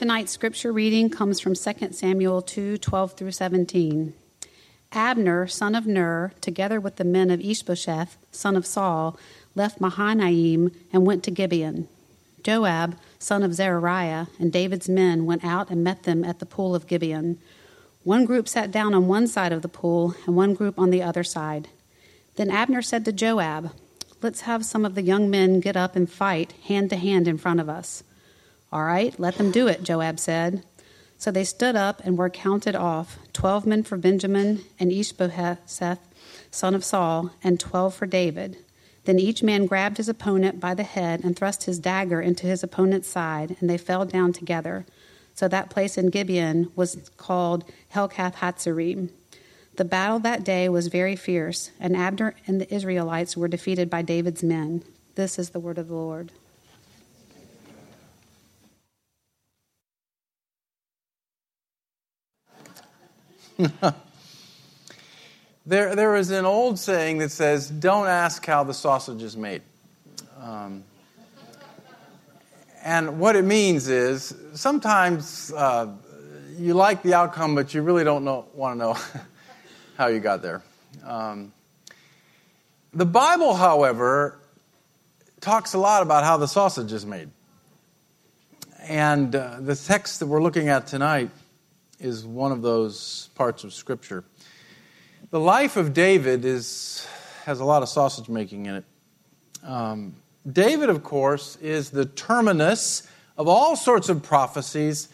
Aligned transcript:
Tonight's 0.00 0.32
scripture 0.32 0.72
reading 0.72 1.10
comes 1.10 1.40
from 1.40 1.54
2 1.54 1.92
Samuel 1.92 2.40
2 2.40 2.78
12 2.78 3.12
through 3.12 3.32
17. 3.32 4.14
Abner, 4.92 5.46
son 5.46 5.74
of 5.74 5.86
Ner, 5.86 6.32
together 6.40 6.80
with 6.80 6.96
the 6.96 7.04
men 7.04 7.30
of 7.30 7.38
Ishbosheth, 7.38 8.16
son 8.32 8.56
of 8.56 8.64
Saul, 8.64 9.18
left 9.54 9.78
Mahanaim 9.78 10.70
and 10.90 11.04
went 11.04 11.22
to 11.24 11.30
Gibeon. 11.30 11.86
Joab, 12.42 12.96
son 13.18 13.42
of 13.42 13.52
Zeruiah, 13.52 14.28
and 14.38 14.50
David's 14.50 14.88
men 14.88 15.26
went 15.26 15.44
out 15.44 15.68
and 15.68 15.84
met 15.84 16.04
them 16.04 16.24
at 16.24 16.38
the 16.38 16.46
pool 16.46 16.74
of 16.74 16.86
Gibeon. 16.86 17.36
One 18.02 18.24
group 18.24 18.48
sat 18.48 18.70
down 18.70 18.94
on 18.94 19.06
one 19.06 19.26
side 19.26 19.52
of 19.52 19.60
the 19.60 19.68
pool, 19.68 20.14
and 20.24 20.34
one 20.34 20.54
group 20.54 20.78
on 20.78 20.88
the 20.88 21.02
other 21.02 21.22
side. 21.22 21.68
Then 22.36 22.48
Abner 22.48 22.80
said 22.80 23.04
to 23.04 23.12
Joab, 23.12 23.72
Let's 24.22 24.40
have 24.42 24.64
some 24.64 24.86
of 24.86 24.94
the 24.94 25.02
young 25.02 25.28
men 25.28 25.60
get 25.60 25.76
up 25.76 25.94
and 25.94 26.10
fight 26.10 26.52
hand 26.68 26.88
to 26.88 26.96
hand 26.96 27.28
in 27.28 27.36
front 27.36 27.60
of 27.60 27.68
us. 27.68 28.02
All 28.72 28.84
right, 28.84 29.18
let 29.18 29.36
them 29.36 29.50
do 29.50 29.66
it, 29.66 29.82
Joab 29.82 30.20
said. 30.20 30.62
So 31.18 31.30
they 31.30 31.44
stood 31.44 31.76
up 31.76 32.00
and 32.04 32.16
were 32.16 32.30
counted 32.30 32.74
off 32.74 33.18
twelve 33.32 33.66
men 33.66 33.82
for 33.82 33.98
Benjamin 33.98 34.62
and 34.78 34.92
Ishbosheth, 34.92 35.98
son 36.50 36.74
of 36.74 36.84
Saul, 36.84 37.30
and 37.42 37.60
twelve 37.60 37.94
for 37.94 38.06
David. 38.06 38.56
Then 39.04 39.18
each 39.18 39.42
man 39.42 39.66
grabbed 39.66 39.96
his 39.96 40.08
opponent 40.08 40.60
by 40.60 40.74
the 40.74 40.82
head 40.82 41.24
and 41.24 41.36
thrust 41.36 41.64
his 41.64 41.78
dagger 41.78 42.20
into 42.20 42.46
his 42.46 42.62
opponent's 42.62 43.08
side, 43.08 43.56
and 43.60 43.68
they 43.68 43.78
fell 43.78 44.04
down 44.04 44.32
together. 44.32 44.86
So 45.34 45.48
that 45.48 45.70
place 45.70 45.98
in 45.98 46.10
Gibeon 46.10 46.70
was 46.76 47.10
called 47.16 47.64
Helkath 47.94 48.36
Hatzerim. 48.36 49.10
The 49.76 49.84
battle 49.84 50.18
that 50.20 50.44
day 50.44 50.68
was 50.68 50.88
very 50.88 51.16
fierce, 51.16 51.70
and 51.80 51.96
Abner 51.96 52.34
and 52.46 52.60
the 52.60 52.72
Israelites 52.72 53.36
were 53.36 53.48
defeated 53.48 53.88
by 53.88 54.02
David's 54.02 54.42
men. 54.42 54.84
This 55.14 55.38
is 55.38 55.50
the 55.50 55.60
word 55.60 55.78
of 55.78 55.88
the 55.88 55.94
Lord. 55.94 56.32
There, 65.66 65.94
there 65.94 66.16
is 66.16 66.30
an 66.30 66.46
old 66.46 66.78
saying 66.78 67.18
that 67.18 67.30
says, 67.30 67.68
Don't 67.68 68.08
ask 68.08 68.44
how 68.44 68.64
the 68.64 68.74
sausage 68.74 69.22
is 69.22 69.36
made. 69.36 69.62
Um, 70.40 70.82
and 72.82 73.20
what 73.20 73.36
it 73.36 73.44
means 73.44 73.86
is 73.86 74.34
sometimes 74.54 75.52
uh, 75.52 75.92
you 76.56 76.74
like 76.74 77.02
the 77.02 77.14
outcome, 77.14 77.54
but 77.54 77.72
you 77.74 77.82
really 77.82 78.04
don't 78.04 78.24
want 78.54 78.74
to 78.74 78.84
know 78.84 78.96
how 79.96 80.08
you 80.08 80.18
got 80.18 80.40
there. 80.40 80.62
Um, 81.04 81.52
the 82.94 83.06
Bible, 83.06 83.54
however, 83.54 84.38
talks 85.40 85.74
a 85.74 85.78
lot 85.78 86.02
about 86.02 86.24
how 86.24 86.38
the 86.38 86.48
sausage 86.48 86.92
is 86.92 87.04
made. 87.04 87.30
And 88.80 89.36
uh, 89.36 89.58
the 89.60 89.76
text 89.76 90.20
that 90.20 90.26
we're 90.26 90.42
looking 90.42 90.68
at 90.68 90.86
tonight 90.86 91.30
is 92.00 92.24
one 92.24 92.50
of 92.50 92.62
those 92.62 93.28
parts 93.34 93.62
of 93.62 93.74
Scripture. 93.74 94.24
The 95.30 95.38
life 95.38 95.76
of 95.76 95.92
David 95.92 96.44
is, 96.44 97.06
has 97.44 97.60
a 97.60 97.64
lot 97.64 97.82
of 97.82 97.88
sausage 97.88 98.28
making 98.28 98.66
in 98.66 98.76
it. 98.76 98.84
Um, 99.62 100.16
David, 100.50 100.88
of 100.88 101.02
course, 101.02 101.56
is 101.56 101.90
the 101.90 102.06
terminus 102.06 103.06
of 103.36 103.46
all 103.46 103.76
sorts 103.76 104.08
of 104.08 104.22
prophecies. 104.22 105.10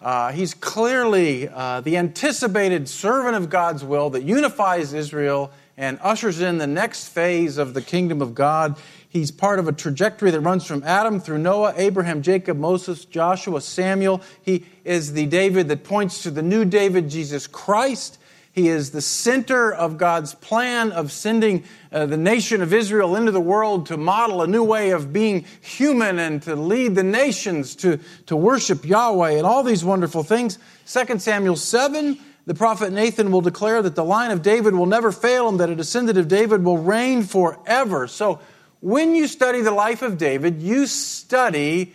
Uh, 0.00 0.30
he's 0.30 0.54
clearly 0.54 1.48
uh, 1.48 1.80
the 1.80 1.96
anticipated 1.96 2.88
servant 2.88 3.34
of 3.34 3.50
God's 3.50 3.84
will 3.84 4.10
that 4.10 4.22
unifies 4.22 4.92
Israel 4.92 5.50
and 5.78 5.96
ushers 6.02 6.40
in 6.40 6.58
the 6.58 6.66
next 6.66 7.08
phase 7.08 7.56
of 7.56 7.72
the 7.72 7.80
kingdom 7.80 8.20
of 8.20 8.34
God. 8.34 8.76
He's 9.08 9.30
part 9.30 9.60
of 9.60 9.68
a 9.68 9.72
trajectory 9.72 10.32
that 10.32 10.40
runs 10.40 10.66
from 10.66 10.82
Adam 10.82 11.20
through 11.20 11.38
Noah, 11.38 11.72
Abraham, 11.76 12.20
Jacob, 12.20 12.58
Moses, 12.58 13.04
Joshua, 13.04 13.60
Samuel. 13.60 14.20
He 14.42 14.66
is 14.84 15.12
the 15.12 15.26
David 15.26 15.68
that 15.68 15.84
points 15.84 16.24
to 16.24 16.32
the 16.32 16.42
new 16.42 16.64
David, 16.64 17.08
Jesus 17.08 17.46
Christ. 17.46 18.18
He 18.52 18.68
is 18.68 18.90
the 18.90 19.00
center 19.00 19.72
of 19.72 19.98
God's 19.98 20.34
plan 20.34 20.90
of 20.90 21.12
sending 21.12 21.62
uh, 21.92 22.06
the 22.06 22.16
nation 22.16 22.60
of 22.60 22.74
Israel 22.74 23.14
into 23.14 23.30
the 23.30 23.40
world 23.40 23.86
to 23.86 23.96
model 23.96 24.42
a 24.42 24.48
new 24.48 24.64
way 24.64 24.90
of 24.90 25.12
being 25.12 25.44
human 25.60 26.18
and 26.18 26.42
to 26.42 26.56
lead 26.56 26.96
the 26.96 27.04
nations 27.04 27.76
to, 27.76 28.00
to 28.26 28.34
worship 28.34 28.84
Yahweh 28.84 29.30
and 29.30 29.46
all 29.46 29.62
these 29.62 29.84
wonderful 29.84 30.24
things. 30.24 30.58
2 30.86 31.20
Samuel 31.20 31.54
7, 31.54 32.18
the 32.48 32.54
prophet 32.54 32.94
Nathan 32.94 33.30
will 33.30 33.42
declare 33.42 33.82
that 33.82 33.94
the 33.94 34.04
line 34.04 34.30
of 34.30 34.40
David 34.40 34.74
will 34.74 34.86
never 34.86 35.12
fail 35.12 35.50
and 35.50 35.60
that 35.60 35.68
a 35.68 35.76
descendant 35.76 36.16
of 36.16 36.28
David 36.28 36.64
will 36.64 36.78
reign 36.78 37.22
forever. 37.22 38.08
So 38.08 38.40
when 38.80 39.14
you 39.14 39.28
study 39.28 39.60
the 39.60 39.70
life 39.70 40.00
of 40.00 40.16
David, 40.16 40.62
you 40.62 40.86
study 40.86 41.92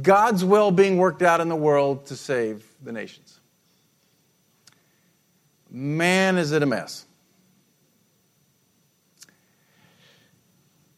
God's 0.00 0.42
will 0.42 0.70
being 0.70 0.96
worked 0.96 1.20
out 1.20 1.42
in 1.42 1.50
the 1.50 1.56
world 1.56 2.06
to 2.06 2.16
save 2.16 2.64
the 2.82 2.92
nations 2.92 3.40
man, 5.70 6.38
is 6.38 6.52
it 6.52 6.62
a 6.62 6.66
mess. 6.66 7.06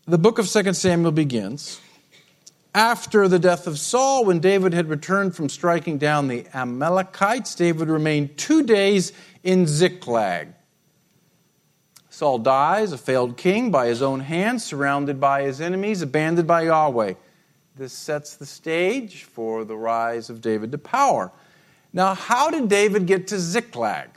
The 0.07 0.19
book 0.19 0.39
of 0.39 0.49
2 0.49 0.73
Samuel 0.73 1.13
begins 1.13 1.81
after 2.75 3.29
the 3.29 3.39
death 3.39 3.67
of 3.67 3.79
Saul, 3.79 4.25
when 4.25 4.41
David 4.41 4.73
had 4.73 4.89
returned 4.89 5.37
from 5.37 5.49
striking 5.49 5.99
down 5.99 6.29
the 6.29 6.47
Amalekites, 6.55 7.55
David 7.55 7.89
remained 7.89 8.39
two 8.39 8.63
days 8.63 9.13
in 9.43 9.67
Ziklag. 9.67 10.55
Saul 12.09 12.39
dies, 12.39 12.93
a 12.93 12.99
failed 12.99 13.37
king, 13.37 13.71
by 13.71 13.87
his 13.87 14.03
own 14.03 14.21
hand, 14.21 14.63
surrounded 14.63 15.21
by 15.21 15.43
his 15.43 15.61
enemies, 15.61 16.03
abandoned 16.03 16.49
by 16.49 16.63
Yahweh. 16.63 17.15
This 17.77 17.93
sets 17.93 18.37
the 18.37 18.47
stage 18.47 19.25
for 19.25 19.65
the 19.65 19.77
rise 19.77 20.29
of 20.29 20.41
David 20.41 20.73
to 20.73 20.79
power. 20.79 21.33
Now, 21.93 22.15
how 22.15 22.51
did 22.51 22.69
David 22.69 23.07
get 23.07 23.29
to 23.29 23.39
Ziklag? 23.39 24.11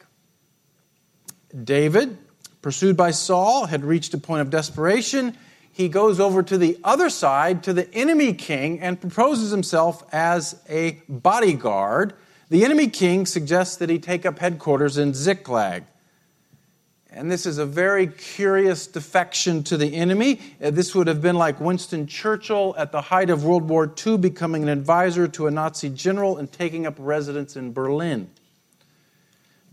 David, 1.63 2.17
pursued 2.61 2.97
by 2.97 3.11
Saul, 3.11 3.65
had 3.65 3.83
reached 3.83 4.13
a 4.13 4.17
point 4.17 4.41
of 4.41 4.49
desperation. 4.49 5.37
He 5.75 5.89
goes 5.89 6.21
over 6.21 6.41
to 6.41 6.57
the 6.57 6.79
other 6.85 7.09
side, 7.09 7.63
to 7.63 7.73
the 7.73 7.93
enemy 7.93 8.31
king, 8.31 8.79
and 8.79 8.97
proposes 8.97 9.51
himself 9.51 10.05
as 10.13 10.55
a 10.69 11.01
bodyguard. 11.09 12.13
The 12.47 12.63
enemy 12.63 12.87
king 12.87 13.25
suggests 13.25 13.75
that 13.75 13.89
he 13.89 13.99
take 13.99 14.25
up 14.25 14.39
headquarters 14.39 14.97
in 14.97 15.13
Ziklag. 15.13 15.83
And 17.09 17.29
this 17.29 17.45
is 17.45 17.57
a 17.57 17.65
very 17.65 18.07
curious 18.07 18.87
defection 18.87 19.63
to 19.63 19.75
the 19.75 19.95
enemy. 19.95 20.39
Uh, 20.63 20.71
this 20.71 20.95
would 20.95 21.07
have 21.07 21.21
been 21.21 21.35
like 21.35 21.59
Winston 21.59 22.07
Churchill 22.07 22.73
at 22.77 22.93
the 22.93 23.01
height 23.01 23.29
of 23.29 23.43
World 23.43 23.67
War 23.67 23.93
II 24.07 24.17
becoming 24.17 24.63
an 24.63 24.69
advisor 24.69 25.27
to 25.27 25.47
a 25.47 25.51
Nazi 25.51 25.89
general 25.89 26.37
and 26.37 26.49
taking 26.49 26.87
up 26.87 26.95
residence 26.97 27.57
in 27.57 27.73
Berlin. 27.73 28.29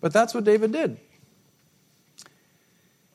But 0.01 0.13
that's 0.13 0.35
what 0.35 0.43
David 0.43 0.73
did. 0.73 0.99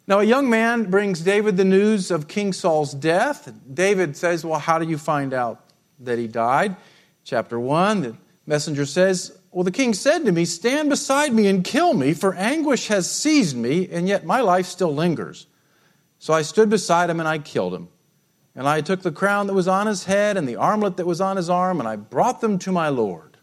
Now, 0.09 0.19
a 0.19 0.23
young 0.23 0.49
man 0.49 0.89
brings 0.89 1.19
David 1.19 1.57
the 1.57 1.65
news 1.65 2.11
of 2.11 2.29
King 2.29 2.53
Saul's 2.53 2.93
death. 2.93 3.51
David 3.73 4.15
says, 4.15 4.45
Well, 4.45 4.59
how 4.59 4.79
do 4.79 4.87
you 4.87 4.97
find 4.97 5.33
out 5.33 5.65
that 5.99 6.17
he 6.17 6.27
died? 6.27 6.77
Chapter 7.25 7.59
1, 7.59 8.01
the 8.01 8.15
messenger 8.45 8.85
says, 8.85 9.37
Well, 9.51 9.65
the 9.65 9.71
king 9.71 9.93
said 9.93 10.23
to 10.23 10.31
me, 10.31 10.45
Stand 10.45 10.89
beside 10.89 11.33
me 11.33 11.47
and 11.47 11.61
kill 11.61 11.93
me, 11.93 12.13
for 12.13 12.33
anguish 12.35 12.87
has 12.87 13.11
seized 13.11 13.57
me, 13.57 13.89
and 13.91 14.07
yet 14.07 14.25
my 14.25 14.39
life 14.39 14.65
still 14.65 14.95
lingers. 14.95 15.47
So 16.19 16.33
I 16.33 16.41
stood 16.41 16.69
beside 16.69 17.09
him 17.09 17.19
and 17.19 17.27
I 17.27 17.39
killed 17.39 17.73
him. 17.73 17.89
And 18.55 18.65
I 18.65 18.79
took 18.79 19.01
the 19.01 19.11
crown 19.11 19.47
that 19.47 19.53
was 19.53 19.67
on 19.67 19.87
his 19.87 20.05
head 20.05 20.37
and 20.37 20.47
the 20.47 20.55
armlet 20.55 20.95
that 20.97 21.05
was 21.05 21.19
on 21.19 21.35
his 21.35 21.49
arm, 21.49 21.79
and 21.79 21.87
I 21.87 21.97
brought 21.97 22.39
them 22.39 22.57
to 22.59 22.71
my 22.71 22.87
Lord. 22.87 23.37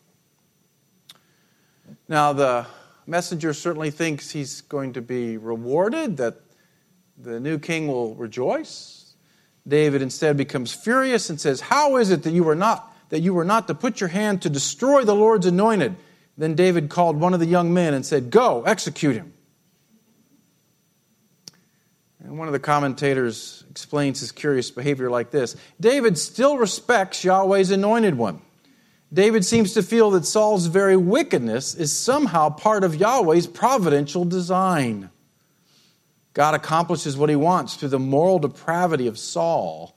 Now, 2.08 2.32
the 2.32 2.66
messenger 3.06 3.52
certainly 3.52 3.90
thinks 3.90 4.30
he's 4.30 4.62
going 4.62 4.94
to 4.94 5.02
be 5.02 5.36
rewarded, 5.36 6.16
that 6.16 6.40
the 7.16 7.40
new 7.40 7.58
king 7.58 7.86
will 7.88 8.14
rejoice. 8.14 9.14
David 9.66 10.02
instead 10.02 10.36
becomes 10.36 10.72
furious 10.72 11.30
and 11.30 11.40
says, 11.40 11.60
How 11.60 11.96
is 11.96 12.10
it 12.10 12.22
that 12.24 12.32
you 12.32 12.44
were 12.44 12.54
not 12.54 12.90
that 13.10 13.20
you 13.20 13.34
were 13.34 13.44
not 13.44 13.68
to 13.68 13.74
put 13.74 14.00
your 14.00 14.08
hand 14.08 14.42
to 14.42 14.50
destroy 14.50 15.04
the 15.04 15.14
Lord's 15.14 15.46
anointed? 15.46 15.96
Then 16.36 16.54
David 16.54 16.90
called 16.90 17.16
one 17.16 17.32
of 17.32 17.40
the 17.40 17.46
young 17.46 17.72
men 17.72 17.94
and 17.94 18.04
said, 18.04 18.30
Go, 18.30 18.64
execute 18.64 19.14
him. 19.14 19.32
And 22.20 22.38
one 22.38 22.48
of 22.48 22.52
the 22.52 22.58
commentators 22.58 23.64
explains 23.70 24.20
his 24.20 24.32
curious 24.32 24.70
behavior 24.70 25.10
like 25.10 25.30
this 25.30 25.56
David 25.80 26.18
still 26.18 26.58
respects 26.58 27.24
Yahweh's 27.24 27.70
anointed 27.70 28.16
one. 28.16 28.40
David 29.12 29.44
seems 29.44 29.74
to 29.74 29.82
feel 29.82 30.10
that 30.10 30.26
Saul's 30.26 30.66
very 30.66 30.96
wickedness 30.96 31.74
is 31.74 31.96
somehow 31.96 32.50
part 32.50 32.82
of 32.82 32.96
Yahweh's 32.96 33.46
providential 33.46 34.24
design. 34.24 35.10
God 36.34 36.54
accomplishes 36.54 37.16
what 37.16 37.30
he 37.30 37.36
wants 37.36 37.74
through 37.74 37.90
the 37.90 37.98
moral 37.98 38.40
depravity 38.40 39.06
of 39.06 39.18
Saul. 39.18 39.96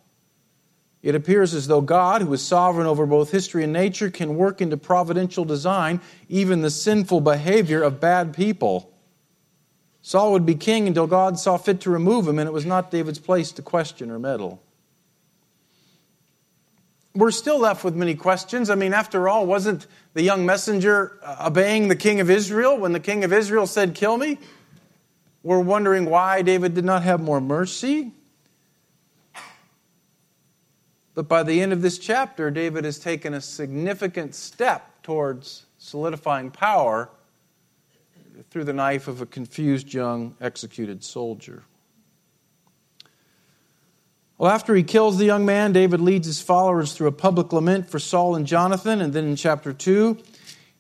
It 1.02 1.16
appears 1.16 1.54
as 1.54 1.68
though 1.68 1.82
God, 1.82 2.22
who 2.22 2.34
is 2.34 2.44
sovereign 2.44 2.86
over 2.86 3.06
both 3.06 3.32
history 3.32 3.64
and 3.64 3.74
nature, 3.74 4.10
can 4.12 4.36
work 4.36 4.62
into 4.62 4.78
providential 4.78 5.46
design 5.46 6.00
even 6.30 6.62
the 6.62 6.70
sinful 6.70 7.22
behavior 7.22 7.82
of 7.82 8.00
bad 8.00 8.36
people. 8.36 8.94
Saul 10.02 10.32
would 10.32 10.46
be 10.46 10.56
king 10.56 10.88
until 10.88 11.08
God 11.08 11.40
saw 11.40 11.58
fit 11.58 11.82
to 11.82 11.90
remove 11.90 12.28
him, 12.28 12.40
and 12.40 12.48
it 12.48 12.54
was 12.54 12.66
not 12.66 12.92
David's 12.92 13.20
place 13.20 13.52
to 13.54 13.62
question 13.62 14.12
or 14.12 14.20
meddle. 14.20 14.62
we're 17.16 17.32
still 17.32 17.60
left 17.60 17.84
with 17.84 17.96
many 17.96 18.14
questions. 18.14 18.70
I 18.70 18.76
mean, 18.76 18.94
after 18.94 19.28
all, 19.28 19.48
wasn't 19.48 19.88
the 20.14 20.22
young 20.22 20.46
messenger 20.46 21.18
uh, 21.24 21.48
obeying 21.48 21.88
the 21.88 21.96
king 21.96 22.20
of 22.20 22.30
Israel 22.30 22.78
when 22.78 22.92
the 22.92 23.00
king 23.00 23.24
of 23.24 23.34
Israel 23.34 23.66
said, 23.66 23.96
Kill 23.96 24.18
me? 24.18 24.38
We're 25.48 25.60
wondering 25.60 26.10
why 26.10 26.42
David 26.42 26.74
did 26.74 26.84
not 26.84 27.04
have 27.04 27.22
more 27.22 27.40
mercy. 27.40 28.12
But 31.16 31.30
by 31.30 31.44
the 31.44 31.62
end 31.62 31.72
of 31.72 31.82
this 31.82 31.98
chapter, 31.98 32.52
David 32.52 32.84
has 32.84 33.00
taken 33.00 33.34
a 33.34 33.40
significant 33.40 34.36
step 34.36 35.02
towards 35.04 35.66
solidifying 35.78 36.52
power 36.52 37.08
through 38.50 38.66
the 38.66 38.74
knife 38.74 39.08
of 39.08 39.22
a 39.22 39.26
confused 39.26 39.94
young 39.94 40.36
executed 40.42 41.02
soldier. 41.02 41.64
Well, 44.38 44.52
after 44.52 44.76
he 44.76 44.84
kills 44.84 45.18
the 45.18 45.24
young 45.24 45.46
man, 45.46 45.72
David 45.72 46.02
leads 46.02 46.28
his 46.28 46.42
followers 46.42 46.92
through 46.92 47.08
a 47.08 47.14
public 47.14 47.54
lament 47.54 47.90
for 47.90 48.00
Saul 48.00 48.36
and 48.36 48.46
Jonathan. 48.46 49.00
And 49.00 49.14
then 49.14 49.24
in 49.24 49.38
chapter 49.38 49.72
2, 49.72 50.18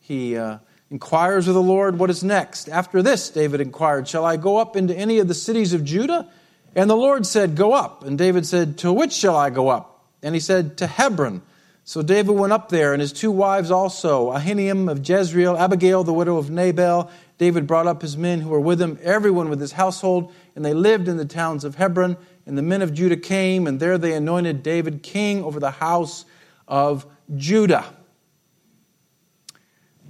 he 0.01 0.35
uh, 0.35 0.57
inquires 0.89 1.47
of 1.47 1.53
the 1.53 1.61
Lord, 1.61 1.99
What 1.99 2.09
is 2.09 2.23
next? 2.23 2.69
After 2.69 3.01
this, 3.01 3.29
David 3.29 3.61
inquired, 3.61 4.07
Shall 4.07 4.25
I 4.25 4.37
go 4.37 4.57
up 4.57 4.75
into 4.75 4.95
any 4.95 5.19
of 5.19 5.27
the 5.27 5.33
cities 5.33 5.73
of 5.73 5.83
Judah? 5.83 6.29
And 6.75 6.89
the 6.89 6.95
Lord 6.95 7.25
said, 7.25 7.55
Go 7.55 7.73
up. 7.73 8.03
And 8.03 8.17
David 8.17 8.45
said, 8.45 8.77
To 8.79 8.93
which 8.93 9.13
shall 9.13 9.35
I 9.35 9.49
go 9.49 9.69
up? 9.69 10.05
And 10.21 10.35
he 10.35 10.41
said, 10.41 10.77
To 10.77 10.87
Hebron. 10.87 11.41
So 11.83 12.01
David 12.01 12.33
went 12.33 12.51
up 12.51 12.67
there, 12.67 12.91
and 12.91 12.99
his 12.99 13.13
two 13.13 13.31
wives 13.31 13.71
also, 13.71 14.33
Ahinoam 14.33 14.91
of 14.91 15.07
Jezreel, 15.07 15.57
Abigail, 15.57 16.03
the 16.03 16.13
widow 16.13 16.37
of 16.37 16.49
Nabal. 16.49 17.09
David 17.37 17.65
brought 17.65 17.87
up 17.87 18.01
his 18.01 18.17
men 18.17 18.41
who 18.41 18.49
were 18.49 18.59
with 18.59 18.81
him, 18.81 18.99
everyone 19.01 19.49
with 19.49 19.61
his 19.61 19.71
household, 19.71 20.33
and 20.55 20.65
they 20.65 20.73
lived 20.73 21.07
in 21.07 21.15
the 21.15 21.23
towns 21.23 21.63
of 21.63 21.75
Hebron 21.75 22.17
and 22.47 22.57
the 22.57 22.61
men 22.63 22.81
of 22.81 22.93
Judah 22.93 23.17
came, 23.17 23.67
and 23.67 23.77
there 23.77 23.97
they 23.97 24.13
anointed 24.13 24.63
David 24.63 25.03
king 25.03 25.43
over 25.43 25.59
the 25.59 25.69
house 25.69 26.23
of 26.65 27.05
Judah. 27.35 27.83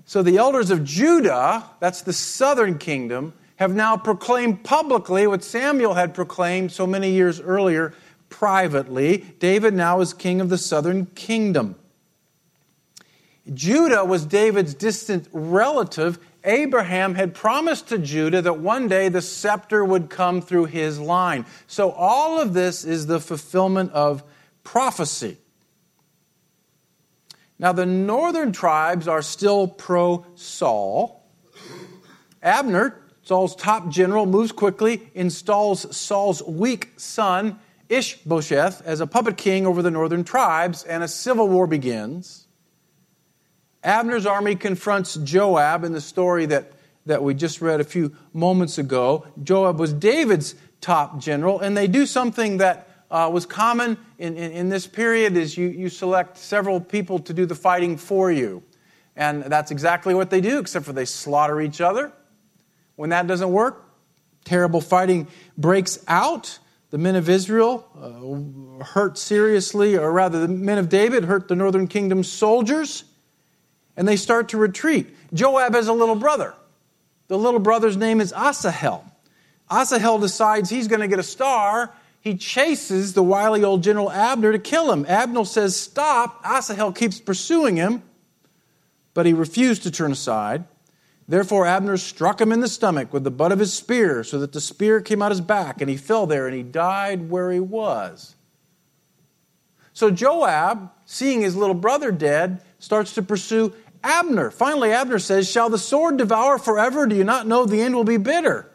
So 0.07 0.23
the 0.23 0.37
elders 0.37 0.71
of 0.71 0.83
Judah, 0.83 1.65
that's 1.79 2.01
the 2.01 2.13
southern 2.13 2.79
kingdom, 2.79 3.33
have 3.57 3.75
now 3.75 3.95
proclaimed 3.97 4.63
publicly 4.63 5.27
what 5.27 5.43
Samuel 5.43 5.93
had 5.93 6.15
proclaimed 6.15 6.71
so 6.71 6.87
many 6.87 7.11
years 7.11 7.39
earlier 7.39 7.93
privately. 8.29 9.17
David 9.39 9.73
now 9.73 9.99
is 9.99 10.13
king 10.13 10.41
of 10.41 10.49
the 10.49 10.57
southern 10.57 11.07
kingdom. 11.07 11.75
Judah 13.53 14.03
was 14.03 14.25
David's 14.25 14.73
distant 14.73 15.27
relative 15.31 16.19
Abraham 16.47 17.15
had 17.15 17.35
promised 17.35 17.89
to 17.89 17.97
Judah 17.97 18.41
that 18.41 18.59
one 18.59 18.87
day 18.87 19.09
the 19.09 19.21
scepter 19.21 19.83
would 19.83 20.09
come 20.09 20.41
through 20.41 20.65
his 20.65 20.99
line. 20.99 21.45
So 21.67 21.91
all 21.91 22.39
of 22.39 22.53
this 22.53 22.85
is 22.85 23.07
the 23.07 23.19
fulfillment 23.19 23.91
of 23.91 24.23
prophecy. 24.63 25.37
Now, 27.59 27.71
the 27.71 27.85
northern 27.85 28.51
tribes 28.51 29.07
are 29.07 29.21
still 29.21 29.67
pro 29.67 30.25
Saul. 30.35 31.23
Abner, 32.43 33.01
Saul's 33.23 33.55
top 33.55 33.89
general, 33.89 34.25
moves 34.25 34.51
quickly, 34.51 35.09
installs 35.15 35.95
Saul's 35.95 36.43
weak 36.43 36.93
son, 36.97 37.59
Ishbosheth, 37.89 38.81
as 38.85 39.01
a 39.01 39.07
puppet 39.07 39.37
king 39.37 39.65
over 39.65 39.81
the 39.81 39.91
northern 39.91 40.23
tribes, 40.23 40.83
and 40.83 41.03
a 41.03 41.07
civil 41.07 41.47
war 41.47 41.67
begins. 41.67 42.45
Abner's 43.83 44.25
army 44.25 44.55
confronts 44.55 45.15
Joab 45.15 45.83
in 45.83 45.93
the 45.93 46.01
story 46.01 46.45
that, 46.47 46.73
that 47.05 47.23
we 47.23 47.33
just 47.33 47.61
read 47.61 47.79
a 47.79 47.85
few 47.85 48.15
moments 48.33 48.77
ago. 48.77 49.25
Joab 49.41 49.79
was 49.79 49.93
David's 49.93 50.55
top 50.79 51.19
general, 51.19 51.59
and 51.59 51.75
they 51.75 51.87
do 51.87 52.05
something 52.05 52.57
that 52.57 52.86
uh, 53.09 53.29
was 53.31 53.45
common 53.45 53.97
in, 54.17 54.35
in, 54.35 54.51
in, 54.51 54.69
this 54.69 54.85
period 54.85 55.37
is 55.37 55.57
you, 55.57 55.67
you 55.67 55.89
select 55.89 56.37
several 56.37 56.81
people 56.81 57.19
to 57.19 57.33
do 57.33 57.45
the 57.45 57.55
fighting 57.55 57.97
for 57.97 58.31
you. 58.31 58.63
And 59.15 59.43
that's 59.43 59.71
exactly 59.71 60.13
what 60.13 60.29
they 60.29 60.41
do, 60.41 60.59
except 60.59 60.85
for 60.85 60.93
they 60.93 61.05
slaughter 61.05 61.61
each 61.61 61.81
other. 61.81 62.11
When 62.95 63.09
that 63.11 63.27
doesn't 63.27 63.51
work, 63.51 63.83
terrible 64.43 64.81
fighting 64.81 65.27
breaks 65.57 65.99
out. 66.07 66.59
The 66.89 66.97
men 66.97 67.15
of 67.15 67.29
Israel 67.29 67.87
uh, 68.79 68.83
hurt 68.83 69.17
seriously, 69.17 69.97
or 69.97 70.11
rather, 70.11 70.39
the 70.39 70.47
men 70.47 70.77
of 70.77 70.89
David 70.89 71.25
hurt 71.25 71.47
the 71.47 71.55
northern 71.55 71.87
kingdom's 71.87 72.31
soldiers 72.31 73.03
and 73.97 74.07
they 74.07 74.15
start 74.15 74.49
to 74.49 74.57
retreat. 74.57 75.13
Joab 75.33 75.73
has 75.73 75.87
a 75.87 75.93
little 75.93 76.15
brother. 76.15 76.53
The 77.27 77.37
little 77.37 77.59
brother's 77.59 77.97
name 77.97 78.21
is 78.21 78.31
Asahel. 78.31 79.03
Asahel 79.69 80.19
decides 80.19 80.69
he's 80.69 80.87
going 80.87 81.01
to 81.01 81.07
get 81.07 81.19
a 81.19 81.23
star. 81.23 81.91
He 82.27 82.35
chases 82.35 83.13
the 83.13 83.23
wily 83.23 83.63
old 83.63 83.83
General 83.83 84.11
Abner 84.11 84.51
to 84.51 84.59
kill 84.59 84.91
him. 84.91 85.05
Abner 85.07 85.45
says, 85.45 85.77
Stop. 85.77 86.41
Asahel 86.43 86.91
keeps 86.91 87.21
pursuing 87.21 87.77
him, 87.77 88.03
but 89.13 89.25
he 89.25 89.31
refused 89.31 89.83
to 89.83 89.91
turn 89.91 90.11
aside. 90.11 90.65
Therefore, 91.25 91.65
Abner 91.65 91.95
struck 91.95 92.41
him 92.41 92.51
in 92.51 92.59
the 92.59 92.67
stomach 92.67 93.13
with 93.13 93.23
the 93.23 93.31
butt 93.31 93.53
of 93.53 93.59
his 93.59 93.71
spear, 93.71 94.25
so 94.25 94.39
that 94.39 94.51
the 94.51 94.59
spear 94.59 94.99
came 94.99 95.21
out 95.21 95.31
his 95.31 95.39
back, 95.39 95.79
and 95.79 95.89
he 95.89 95.95
fell 95.95 96.27
there, 96.27 96.47
and 96.47 96.53
he 96.53 96.63
died 96.63 97.29
where 97.29 97.49
he 97.49 97.61
was. 97.61 98.35
So 99.93 100.11
Joab, 100.11 100.91
seeing 101.05 101.39
his 101.39 101.55
little 101.55 101.75
brother 101.75 102.11
dead, 102.11 102.61
starts 102.77 103.13
to 103.13 103.21
pursue 103.21 103.73
Abner. 104.03 104.51
Finally, 104.51 104.91
Abner 104.91 105.19
says, 105.19 105.49
Shall 105.49 105.69
the 105.69 105.77
sword 105.77 106.17
devour 106.17 106.57
forever? 106.57 107.07
Do 107.07 107.15
you 107.15 107.23
not 107.23 107.47
know 107.47 107.63
the 107.63 107.81
end 107.81 107.95
will 107.95 108.03
be 108.03 108.17
bitter? 108.17 108.69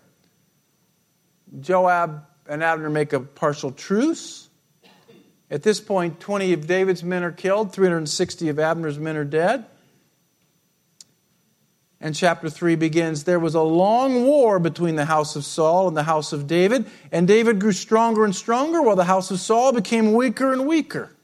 Joab 1.60 2.24
and 2.52 2.62
Abner 2.62 2.90
make 2.90 3.14
a 3.14 3.20
partial 3.20 3.72
truce. 3.72 4.50
At 5.50 5.62
this 5.62 5.80
point, 5.80 6.20
20 6.20 6.52
of 6.52 6.66
David's 6.66 7.02
men 7.02 7.24
are 7.24 7.32
killed, 7.32 7.72
360 7.72 8.50
of 8.50 8.58
Abner's 8.58 8.98
men 8.98 9.16
are 9.16 9.24
dead. 9.24 9.64
And 11.98 12.14
chapter 12.14 12.50
3 12.50 12.74
begins 12.74 13.24
There 13.24 13.38
was 13.38 13.54
a 13.54 13.62
long 13.62 14.24
war 14.24 14.58
between 14.58 14.96
the 14.96 15.06
house 15.06 15.34
of 15.34 15.46
Saul 15.46 15.88
and 15.88 15.96
the 15.96 16.02
house 16.02 16.34
of 16.34 16.46
David, 16.46 16.84
and 17.10 17.26
David 17.26 17.58
grew 17.58 17.72
stronger 17.72 18.22
and 18.22 18.36
stronger, 18.36 18.82
while 18.82 18.96
the 18.96 19.04
house 19.04 19.30
of 19.30 19.40
Saul 19.40 19.72
became 19.72 20.12
weaker 20.12 20.52
and 20.52 20.66
weaker. 20.66 21.16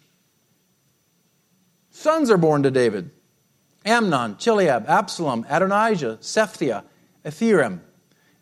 Sons 1.90 2.30
are 2.30 2.38
born 2.38 2.62
to 2.62 2.70
David 2.70 3.10
Amnon, 3.84 4.36
Chileab, 4.36 4.88
Absalom, 4.88 5.44
Adonijah, 5.50 6.18
Sephthia, 6.22 6.84
Athirem. 7.22 7.80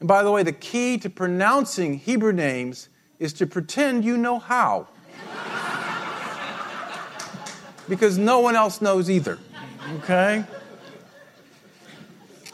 And 0.00 0.08
by 0.08 0.22
the 0.22 0.30
way, 0.30 0.42
the 0.42 0.52
key 0.52 0.98
to 0.98 1.10
pronouncing 1.10 1.98
Hebrew 1.98 2.32
names 2.32 2.88
is 3.18 3.32
to 3.34 3.46
pretend 3.46 4.04
you 4.04 4.16
know 4.16 4.38
how. 4.38 4.88
because 7.88 8.18
no 8.18 8.40
one 8.40 8.56
else 8.56 8.80
knows 8.80 9.08
either. 9.08 9.38
Okay? 9.98 10.44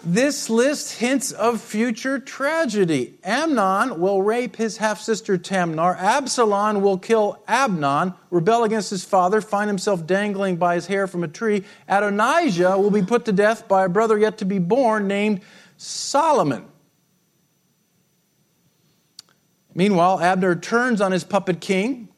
This 0.05 0.51
list 0.51 0.99
hints 0.99 1.31
of 1.31 1.61
future 1.61 2.19
tragedy. 2.19 3.15
Amnon 3.23 4.01
will 4.01 4.21
rape 4.21 4.57
his 4.57 4.79
half 4.79 5.01
sister 5.01 5.39
Tamar. 5.39 5.97
Absalom 5.97 6.81
will 6.81 6.99
kill 6.99 7.41
Amnon, 7.47 8.15
rebel 8.31 8.65
against 8.65 8.91
his 8.91 9.05
father, 9.05 9.41
find 9.41 9.69
himself 9.69 10.05
dangling 10.05 10.57
by 10.57 10.75
his 10.75 10.87
hair 10.87 11.07
from 11.07 11.23
a 11.23 11.29
tree. 11.29 11.63
Adonijah 11.89 12.77
will 12.79 12.91
be 12.91 13.03
put 13.03 13.25
to 13.27 13.33
death 13.33 13.69
by 13.69 13.85
a 13.85 13.89
brother 13.89 14.19
yet 14.19 14.39
to 14.39 14.45
be 14.45 14.59
born 14.59 15.07
named 15.07 15.41
Solomon. 15.77 16.65
Meanwhile, 19.75 20.21
Abner 20.21 20.55
turns 20.55 21.01
on 21.01 21.13
his 21.13 21.25
puppet 21.25 21.61
king, 21.61 22.09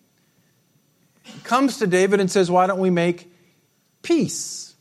comes 1.45 1.79
to 1.79 1.87
David 1.87 2.21
and 2.21 2.31
says, 2.31 2.51
Why 2.51 2.67
don't 2.67 2.81
we 2.81 2.91
make 2.91 3.31
peace? 4.03 4.75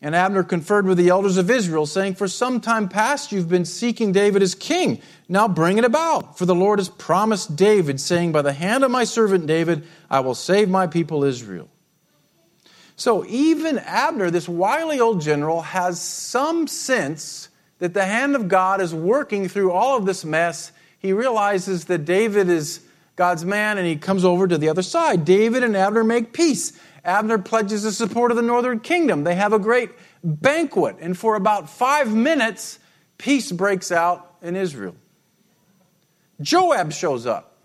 And 0.00 0.14
Abner 0.14 0.42
conferred 0.42 0.86
with 0.86 0.98
the 0.98 1.08
elders 1.08 1.38
of 1.38 1.50
Israel, 1.50 1.86
saying, 1.86 2.16
For 2.16 2.28
some 2.28 2.60
time 2.60 2.90
past 2.90 3.32
you've 3.32 3.48
been 3.48 3.64
seeking 3.64 4.12
David 4.12 4.42
as 4.42 4.54
king. 4.54 5.00
Now 5.30 5.48
bring 5.48 5.78
it 5.78 5.84
about. 5.84 6.36
For 6.36 6.44
the 6.44 6.54
Lord 6.54 6.78
has 6.78 6.90
promised 6.90 7.56
David, 7.56 7.98
saying, 7.98 8.32
By 8.32 8.42
the 8.42 8.52
hand 8.52 8.84
of 8.84 8.90
my 8.90 9.04
servant 9.04 9.46
David, 9.46 9.86
I 10.10 10.20
will 10.20 10.34
save 10.34 10.68
my 10.68 10.86
people 10.86 11.24
Israel. 11.24 11.70
So 12.96 13.24
even 13.26 13.78
Abner, 13.78 14.30
this 14.30 14.48
wily 14.48 15.00
old 15.00 15.20
general, 15.20 15.62
has 15.62 16.00
some 16.00 16.66
sense 16.66 17.48
that 17.78 17.94
the 17.94 18.04
hand 18.04 18.36
of 18.36 18.48
God 18.48 18.80
is 18.80 18.94
working 18.94 19.48
through 19.48 19.72
all 19.72 19.96
of 19.96 20.04
this 20.06 20.24
mess. 20.24 20.70
He 21.04 21.12
realizes 21.12 21.84
that 21.84 22.06
David 22.06 22.48
is 22.48 22.80
God's 23.14 23.44
man 23.44 23.76
and 23.76 23.86
he 23.86 23.94
comes 23.94 24.24
over 24.24 24.48
to 24.48 24.56
the 24.56 24.70
other 24.70 24.80
side. 24.80 25.26
David 25.26 25.62
and 25.62 25.76
Abner 25.76 26.02
make 26.02 26.32
peace. 26.32 26.72
Abner 27.04 27.36
pledges 27.36 27.82
the 27.82 27.92
support 27.92 28.30
of 28.30 28.38
the 28.38 28.42
northern 28.42 28.80
kingdom. 28.80 29.22
They 29.22 29.34
have 29.34 29.52
a 29.52 29.58
great 29.58 29.90
banquet, 30.24 30.96
and 31.00 31.14
for 31.14 31.36
about 31.36 31.68
five 31.68 32.10
minutes, 32.14 32.78
peace 33.18 33.52
breaks 33.52 33.92
out 33.92 34.34
in 34.40 34.56
Israel. 34.56 34.96
Joab 36.40 36.90
shows 36.90 37.26
up. 37.26 37.58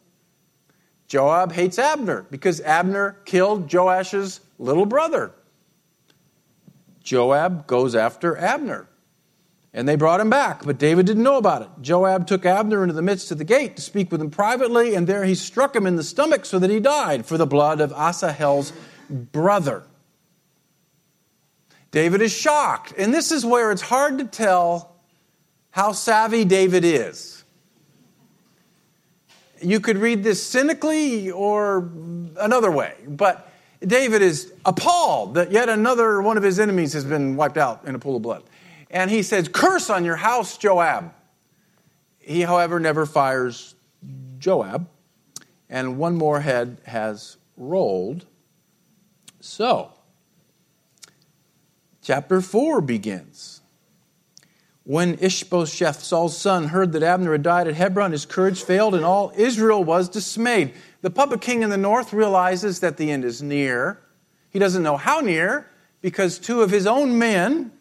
Joab 1.07 1.53
hates 1.53 1.79
Abner 1.79 2.25
because 2.29 2.59
Abner 2.59 3.19
killed 3.23 3.69
Joab's 3.69 4.41
little 4.57 4.85
brother. 4.85 5.31
Joab 7.05 7.67
goes 7.67 7.95
after 7.95 8.35
Abner. 8.35 8.89
And 9.73 9.87
they 9.87 9.95
brought 9.95 10.19
him 10.19 10.31
back, 10.31 10.65
but 10.65 10.79
David 10.79 11.05
didn't 11.05 11.21
know 11.21 11.37
about 11.37 11.61
it. 11.61 11.69
Joab 11.81 12.25
took 12.25 12.45
Abner 12.45 12.81
into 12.81 12.93
the 12.93 13.03
midst 13.03 13.31
of 13.31 13.37
the 13.37 13.43
gate 13.43 13.75
to 13.75 13.81
speak 13.83 14.11
with 14.11 14.19
him 14.19 14.31
privately, 14.31 14.95
and 14.95 15.05
there 15.05 15.23
he 15.23 15.35
struck 15.35 15.75
him 15.75 15.85
in 15.85 15.95
the 15.95 16.03
stomach 16.03 16.45
so 16.45 16.57
that 16.57 16.71
he 16.71 16.79
died 16.79 17.25
for 17.25 17.37
the 17.37 17.45
blood 17.45 17.79
of 17.79 17.91
Asahel's 17.91 18.73
brother. 19.09 19.83
David 21.91 22.21
is 22.21 22.31
shocked. 22.31 22.93
And 22.97 23.13
this 23.13 23.31
is 23.31 23.45
where 23.45 23.71
it's 23.71 23.81
hard 23.81 24.17
to 24.19 24.25
tell 24.25 24.95
how 25.71 25.91
savvy 25.91 26.45
David 26.45 26.83
is. 26.83 27.43
You 29.61 29.79
could 29.79 29.97
read 29.97 30.23
this 30.23 30.45
cynically 30.45 31.31
or 31.31 31.89
another 32.39 32.71
way, 32.71 32.95
but 33.07 33.51
David 33.85 34.21
is 34.21 34.53
appalled 34.65 35.35
that 35.35 35.51
yet 35.51 35.69
another 35.69 36.21
one 36.21 36.37
of 36.37 36.43
his 36.43 36.59
enemies 36.59 36.93
has 36.93 37.03
been 37.03 37.35
wiped 37.35 37.57
out 37.57 37.85
in 37.85 37.93
a 37.93 37.99
pool 37.99 38.15
of 38.15 38.21
blood. 38.21 38.43
And 38.89 39.11
he 39.11 39.21
says, 39.21 39.47
Curse 39.47 39.89
on 39.89 40.05
your 40.05 40.15
house, 40.15 40.57
Joab. 40.57 41.13
He, 42.17 42.41
however, 42.41 42.79
never 42.79 43.05
fires 43.05 43.75
Joab, 44.37 44.87
and 45.69 45.97
one 45.97 46.15
more 46.15 46.39
head 46.41 46.77
has 46.85 47.37
rolled. 47.57 48.25
So, 49.41 49.91
chapter 52.01 52.41
4 52.41 52.81
begins. 52.81 53.61
When 54.83 55.19
Ishbosheth, 55.19 56.01
Saul's 56.01 56.37
son, 56.37 56.69
heard 56.69 56.93
that 56.93 57.03
Abner 57.03 57.33
had 57.33 57.43
died 57.43 57.67
at 57.67 57.75
Hebron, 57.75 58.11
his 58.11 58.25
courage 58.25 58.63
failed, 58.63 58.95
and 58.95 59.05
all 59.05 59.31
Israel 59.35 59.83
was 59.83 60.09
dismayed. 60.09 60.73
The 61.01 61.11
puppet 61.11 61.41
king 61.41 61.61
in 61.61 61.69
the 61.69 61.77
north 61.77 62.11
realizes 62.11 62.79
that 62.79 62.97
the 62.97 63.11
end 63.11 63.23
is 63.23 63.41
near. 63.43 64.01
He 64.49 64.57
doesn't 64.57 64.81
know 64.81 64.97
how 64.97 65.19
near, 65.19 65.69
because 66.01 66.39
two 66.39 66.61
of 66.61 66.71
his 66.71 66.87
own 66.87 67.19
men, 67.19 67.71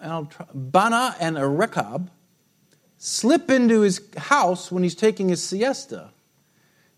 Baanah 0.00 1.16
and 1.20 1.58
Rechab, 1.58 2.10
slip 2.98 3.50
into 3.50 3.80
his 3.80 4.00
house 4.16 4.70
when 4.70 4.82
he's 4.82 4.94
taking 4.94 5.28
his 5.28 5.42
siesta. 5.42 6.10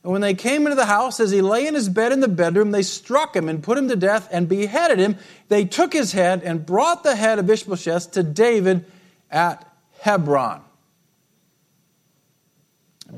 And 0.03 0.13
when 0.13 0.21
they 0.21 0.35
came 0.35 0.63
into 0.63 0.77
the 0.77 0.87
house, 0.87 1.19
as 1.21 1.31
he 1.31 1.43
lay 1.43 1.67
in 1.67 1.75
his 1.75 1.89
bed 1.89 2.13
in 2.13 2.21
the 2.21 2.29
bedroom, 2.29 2.71
they 2.71 2.83
struck 2.83 3.35
him 3.35 3.49
and 3.49 3.63
put 3.63 3.77
him 3.77 3.89
to 3.89 3.97
death 3.97 4.29
and 4.31 4.49
beheaded 4.49 4.99
him. 4.99 5.17
They 5.49 5.65
took 5.65 5.93
his 5.93 6.13
head 6.13 6.43
and 6.45 6.65
brought 6.65 7.03
the 7.03 7.17
head 7.17 7.39
of 7.39 7.51
Ishbosheth 7.51 8.13
to 8.13 8.23
David 8.23 8.85
at 9.31 9.71
Hebron. 10.01 10.63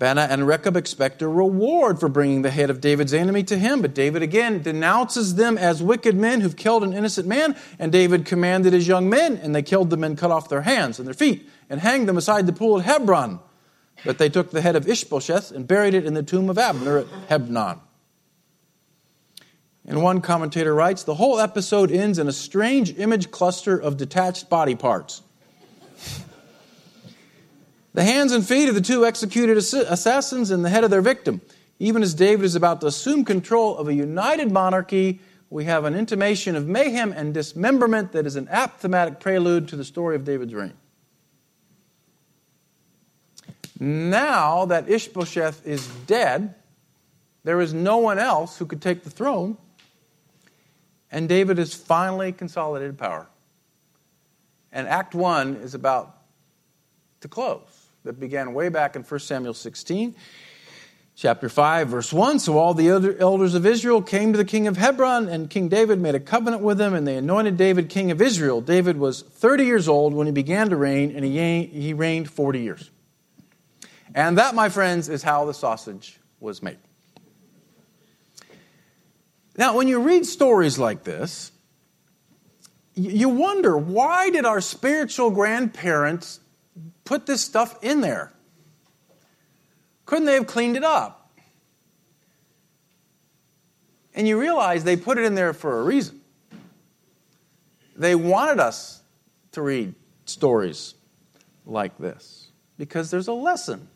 Baanah 0.00 0.30
and 0.30 0.47
Rechab 0.47 0.78
expect 0.78 1.21
a 1.21 1.28
reward 1.28 2.00
for 2.00 2.09
bringing 2.09 2.40
the 2.40 2.50
head 2.50 2.71
of 2.71 2.80
David's 2.80 3.12
enemy 3.12 3.42
to 3.45 3.59
him, 3.59 3.83
but 3.83 3.95
David 3.95 4.23
again 4.23 4.62
denounces 4.62 5.35
them 5.35 5.59
as 5.59 5.83
wicked 5.83 6.16
men 6.16 6.40
who've 6.40 6.57
killed 6.57 6.83
an 6.83 6.95
innocent 6.95 7.28
man, 7.28 7.54
and 7.78 7.92
David 7.92 8.25
commanded 8.25 8.73
his 8.73 8.88
young 8.88 9.11
men, 9.11 9.37
and 9.37 9.54
they 9.54 9.62
killed 9.62 9.90
them 9.90 10.02
and 10.02 10.16
cut 10.16 10.30
off 10.30 10.49
their 10.49 10.62
hands 10.62 10.99
and 10.99 11.07
their 11.07 11.14
feet 11.14 11.47
and 11.69 11.80
hanged 11.80 12.09
them 12.09 12.16
beside 12.16 12.47
the 12.47 12.52
pool 12.54 12.78
at 12.78 12.87
Hebron. 12.87 13.40
But 14.02 14.16
they 14.16 14.30
took 14.30 14.50
the 14.50 14.62
head 14.62 14.75
of 14.75 14.88
Ishbosheth 14.88 15.50
and 15.52 15.69
buried 15.69 15.92
it 15.92 16.07
in 16.07 16.14
the 16.14 16.23
tomb 16.23 16.49
of 16.49 16.57
Abner 16.57 16.97
at 16.97 17.07
Hebron. 17.28 17.83
And 19.87 20.02
one 20.02 20.23
commentator 20.23 20.75
writes 20.75 21.02
the 21.02 21.16
whole 21.16 21.38
episode 21.38 21.90
ends 21.90 22.19
in 22.19 22.26
a 22.26 22.33
strange 22.33 22.99
image 22.99 23.30
cluster 23.30 23.76
of 23.76 23.99
detached 23.99 24.49
body 24.49 24.75
parts. 24.75 25.21
The 27.92 28.04
hands 28.04 28.32
and 28.32 28.47
feet 28.47 28.68
of 28.68 28.75
the 28.75 28.80
two 28.80 29.04
executed 29.04 29.56
assassins 29.56 30.50
and 30.50 30.64
the 30.64 30.70
head 30.70 30.85
of 30.85 30.90
their 30.90 31.02
victim. 31.02 31.40
Even 31.78 32.02
as 32.02 32.14
David 32.14 32.44
is 32.44 32.54
about 32.54 32.80
to 32.82 32.87
assume 32.87 33.25
control 33.25 33.76
of 33.76 33.88
a 33.88 33.94
united 33.94 34.52
monarchy, 34.52 35.20
we 35.49 35.64
have 35.64 35.85
an 35.85 35.94
intimation 35.94 36.54
of 36.54 36.66
mayhem 36.66 37.12
and 37.12 37.35
dismemberment 37.35 38.12
that 38.12 38.26
is 38.26 38.37
an 38.37 38.47
apt 38.49 38.80
thematic 38.80 39.18
prelude 39.18 39.68
to 39.68 39.76
the 39.76 39.85
story 39.85 40.14
of 40.14 40.25
David's 40.25 40.54
reign. 40.54 40.75
Now 43.80 44.66
that 44.66 44.88
Ishbosheth 44.88 45.66
is 45.66 45.87
dead, 46.06 46.54
there 47.44 47.61
is 47.61 47.73
no 47.73 47.97
one 47.97 48.18
else 48.18 48.59
who 48.59 48.66
could 48.66 48.82
take 48.82 49.02
the 49.02 49.11
throne, 49.11 49.56
and 51.11 51.28
David 51.28 51.56
has 51.56 51.73
finally 51.73 52.30
consolidated 52.30 52.99
power. 52.99 53.26
And 54.70 54.87
Act 54.87 55.14
1 55.14 55.56
is 55.56 55.75
about 55.75 56.14
to 57.23 57.28
close. 57.28 57.69
That 58.04 58.19
began 58.19 58.54
way 58.54 58.71
back 58.71 58.97
in 58.97 59.02
1 59.02 59.21
Samuel 59.21 59.54
16. 59.54 60.14
Chapter 61.16 61.50
5, 61.50 61.88
verse 61.88 62.12
1 62.14 62.38
So 62.38 62.57
all 62.57 62.73
the 62.73 62.88
elders 62.88 63.54
of 63.54 63.66
Israel 63.66 64.00
came 64.00 64.33
to 64.33 64.38
the 64.38 64.45
king 64.45 64.66
of 64.66 64.78
Hebron, 64.78 65.28
and 65.28 65.50
King 65.50 65.69
David 65.69 66.00
made 66.00 66.14
a 66.14 66.21
covenant 66.21 66.62
with 66.62 66.78
them, 66.78 66.95
and 66.95 67.07
they 67.07 67.16
anointed 67.16 67.59
David 67.59 67.90
king 67.90 68.11
of 68.11 68.23
Israel. 68.23 68.62
David 68.62 68.97
was 68.97 69.21
30 69.21 69.66
years 69.66 69.87
old 69.87 70.14
when 70.14 70.26
he 70.26 70.33
began 70.33 70.71
to 70.71 70.76
reign, 70.76 71.14
and 71.14 71.25
he 71.25 71.92
reigned 71.92 72.30
40 72.30 72.61
years. 72.61 72.90
And 74.14 74.38
that, 74.38 74.54
my 74.54 74.71
friends, 74.71 75.11
is 75.11 75.23
how 75.23 75.45
the 75.45 75.52
sausage 75.52 76.19
was 76.40 76.62
made. 76.62 76.78
Now, 79.59 79.76
when 79.76 79.88
you 79.88 80.00
read 80.00 80.25
stories 80.25 80.78
like 80.78 81.04
this, 81.04 81.52
you 82.95 83.28
wonder 83.28 83.76
why 83.76 84.30
did 84.30 84.47
our 84.47 84.62
spiritual 84.62 85.30
grandparents 85.30 86.40
put 87.11 87.26
this 87.26 87.40
stuff 87.40 87.76
in 87.83 88.02
there? 88.02 88.33
Couldn't 90.07 90.26
they 90.26 90.35
have 90.35 90.47
cleaned 90.47 90.76
it 90.76 90.85
up? 90.85 91.29
And 94.14 94.29
you 94.29 94.38
realize 94.38 94.85
they 94.85 94.97
put 94.97 95.19
it 95.19 95.25
in 95.25 95.35
there 95.35 95.52
for 95.52 95.81
a 95.81 95.83
reason. 95.83 96.21
They 97.97 98.14
wanted 98.14 98.61
us 98.61 99.02
to 99.50 99.61
read 99.61 99.97
stories 100.25 100.95
like 101.67 101.99
this 101.99 102.52
because 102.79 103.11
there's 103.11 103.26
a 103.26 103.33
lesson 103.33 103.88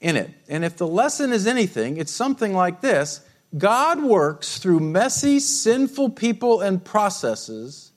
in 0.00 0.14
it. 0.14 0.30
And 0.48 0.64
if 0.64 0.76
the 0.76 0.86
lesson 0.86 1.32
is 1.32 1.48
anything, 1.48 1.96
it's 1.96 2.12
something 2.12 2.54
like 2.54 2.80
this 2.82 3.20
God 3.58 4.00
works 4.00 4.58
through 4.58 4.78
messy, 4.78 5.40
sinful 5.40 6.10
people 6.10 6.60
and 6.60 6.84
processes 6.84 7.90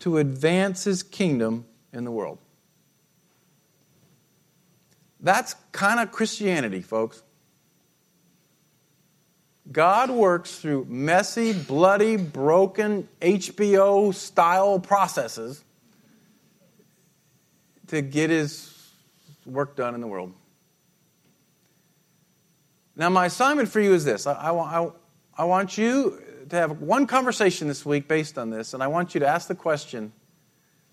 to 0.00 0.18
advance 0.18 0.82
his 0.82 1.04
kingdom 1.04 1.66
in 1.92 2.02
the 2.02 2.10
world. 2.10 2.38
That's 5.20 5.54
kind 5.72 6.00
of 6.00 6.12
Christianity, 6.12 6.80
folks. 6.80 7.22
God 9.70 10.10
works 10.10 10.58
through 10.58 10.86
messy, 10.88 11.52
bloody, 11.52 12.16
broken 12.16 13.08
HBO 13.20 14.14
style 14.14 14.80
processes 14.80 15.62
to 17.88 18.00
get 18.00 18.30
his 18.30 18.74
work 19.44 19.76
done 19.76 19.94
in 19.94 20.00
the 20.00 20.06
world. 20.06 20.32
Now, 22.96 23.10
my 23.10 23.26
assignment 23.26 23.68
for 23.68 23.80
you 23.80 23.94
is 23.94 24.04
this 24.04 24.26
I, 24.26 24.32
I, 24.32 24.90
I 25.36 25.44
want 25.44 25.76
you 25.76 26.20
to 26.48 26.56
have 26.56 26.80
one 26.80 27.06
conversation 27.06 27.68
this 27.68 27.84
week 27.84 28.08
based 28.08 28.38
on 28.38 28.50
this, 28.50 28.74
and 28.74 28.82
I 28.82 28.86
want 28.86 29.14
you 29.14 29.20
to 29.20 29.26
ask 29.26 29.48
the 29.48 29.54
question 29.54 30.12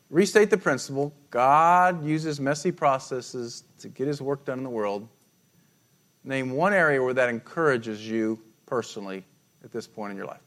restate 0.09 0.50
the 0.50 0.57
principle 0.57 1.13
God 1.29 2.05
uses 2.05 2.39
messy 2.39 2.71
processes 2.71 3.63
to 3.79 3.89
get 3.89 4.07
his 4.07 4.21
work 4.21 4.45
done 4.45 4.57
in 4.57 4.63
the 4.63 4.69
world. 4.69 5.07
Name 6.24 6.51
one 6.51 6.74
area 6.74 7.01
where 7.01 7.13
that 7.13 7.29
encourages 7.29 8.07
you 8.07 8.39
personally 8.65 9.24
at 9.63 9.71
this 9.71 9.88
point 9.88 10.12
in 10.12 10.17
your 10.17 10.25
life. 10.25 10.41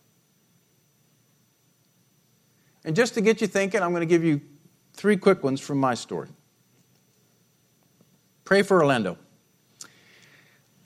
And 2.84 2.96
just 2.96 3.14
to 3.14 3.20
get 3.20 3.40
you 3.40 3.46
thinking, 3.46 3.82
I'm 3.82 3.90
going 3.90 4.00
to 4.00 4.06
give 4.06 4.24
you 4.24 4.40
three 4.94 5.16
quick 5.16 5.44
ones 5.44 5.60
from 5.60 5.78
my 5.78 5.94
story. 5.94 6.28
Pray 8.44 8.62
for 8.62 8.80
Orlando. 8.80 9.18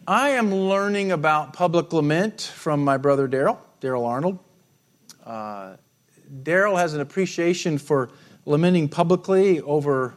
I 0.07 0.31
am 0.31 0.53
learning 0.53 1.13
about 1.13 1.53
public 1.53 1.93
lament 1.93 2.41
from 2.41 2.85
my 2.85 2.97
brother 2.97 3.29
Daryl, 3.29 3.59
Daryl 3.81 4.05
Arnold. 4.05 4.41
Uh, 5.25 5.77
Daryl 6.43 6.77
has 6.77 6.95
an 6.95 7.01
appreciation 7.01 7.79
for 7.79 8.11
lamenting 8.45 8.89
publicly 8.89 9.61
over 9.61 10.15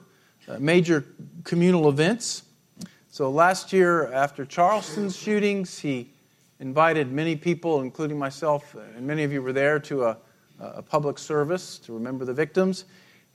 uh, 0.48 0.58
major 0.60 1.06
communal 1.44 1.90
events. 1.90 2.44
So 3.10 3.30
last 3.30 3.72
year, 3.72 4.12
after 4.12 4.46
Charleston's 4.46 5.16
shootings, 5.16 5.80
he 5.80 6.12
invited 6.60 7.12
many 7.12 7.36
people, 7.36 7.82
including 7.82 8.18
myself, 8.18 8.76
and 8.96 9.06
many 9.06 9.24
of 9.24 9.32
you 9.32 9.42
were 9.42 9.54
there, 9.54 9.80
to 9.80 10.06
a, 10.06 10.18
a 10.60 10.82
public 10.82 11.18
service 11.18 11.78
to 11.80 11.94
remember 11.94 12.26
the 12.26 12.34
victims. 12.34 12.86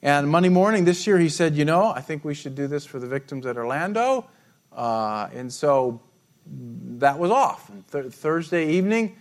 And 0.03 0.29
Monday 0.29 0.49
morning 0.49 0.85
this 0.85 1.07
year, 1.07 1.19
he 1.19 1.29
said, 1.29 1.57
You 1.57 1.65
know, 1.65 1.87
I 1.87 2.01
think 2.01 2.25
we 2.25 2.35
should 2.35 2.55
do 2.55 2.67
this 2.67 2.87
for 2.87 2.99
the 2.99 3.07
victims 3.07 3.45
at 3.45 3.57
Orlando. 3.57 4.27
Uh, 4.73 5.29
and 5.35 5.53
so 5.53 6.01
that 6.99 7.19
was 7.19 7.31
off. 7.31 7.71
Th- 7.93 8.07
Thursday 8.07 8.71
evening, 8.71 9.17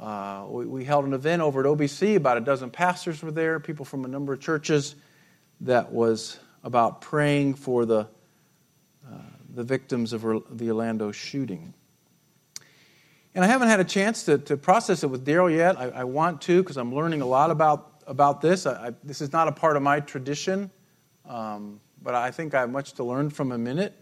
uh, 0.00 0.44
we, 0.48 0.66
we, 0.66 0.84
held 0.84 1.04
an 1.04 1.14
event 1.14 1.42
over 1.42 1.60
at 1.60 1.66
OBC. 1.66 2.16
About 2.16 2.36
a 2.36 2.40
dozen 2.40 2.70
pastors 2.70 3.22
were 3.22 3.30
there, 3.30 3.58
people 3.58 3.84
from 3.84 4.04
a 4.04 4.08
number 4.08 4.32
of 4.32 4.40
churches, 4.40 4.94
that 5.60 5.92
was 5.92 6.38
about 6.64 7.00
praying 7.00 7.54
for 7.54 7.84
the, 7.84 8.08
uh, 9.06 9.14
the 9.54 9.64
victims 9.64 10.12
of 10.12 10.22
the 10.22 10.70
Orlando 10.70 11.12
shooting. 11.12 11.74
And 13.34 13.44
I 13.44 13.48
haven't 13.48 13.68
had 13.68 13.80
a 13.80 13.84
chance 13.84 14.24
to, 14.24 14.38
to 14.38 14.56
process 14.56 15.04
it 15.04 15.06
with 15.06 15.24
Daryl 15.24 15.54
yet. 15.54 15.78
I, 15.78 15.88
I, 15.90 16.04
want 16.04 16.40
to 16.42 16.62
because 16.62 16.76
I'm 16.76 16.92
learning 16.94 17.20
a 17.20 17.26
lot 17.26 17.50
about, 17.50 18.02
about 18.06 18.40
this. 18.40 18.66
I, 18.66 18.88
I, 18.88 18.92
this 19.04 19.20
is 19.20 19.32
not 19.32 19.46
a 19.46 19.52
part 19.52 19.76
of 19.76 19.82
my 19.82 20.00
tradition, 20.00 20.70
um, 21.28 21.80
but 22.02 22.14
I 22.14 22.32
think 22.32 22.54
I 22.54 22.60
have 22.60 22.70
much 22.70 22.94
to 22.94 23.04
learn 23.04 23.30
from 23.30 23.52
him 23.52 23.66
in 23.66 23.78
it. 23.78 23.94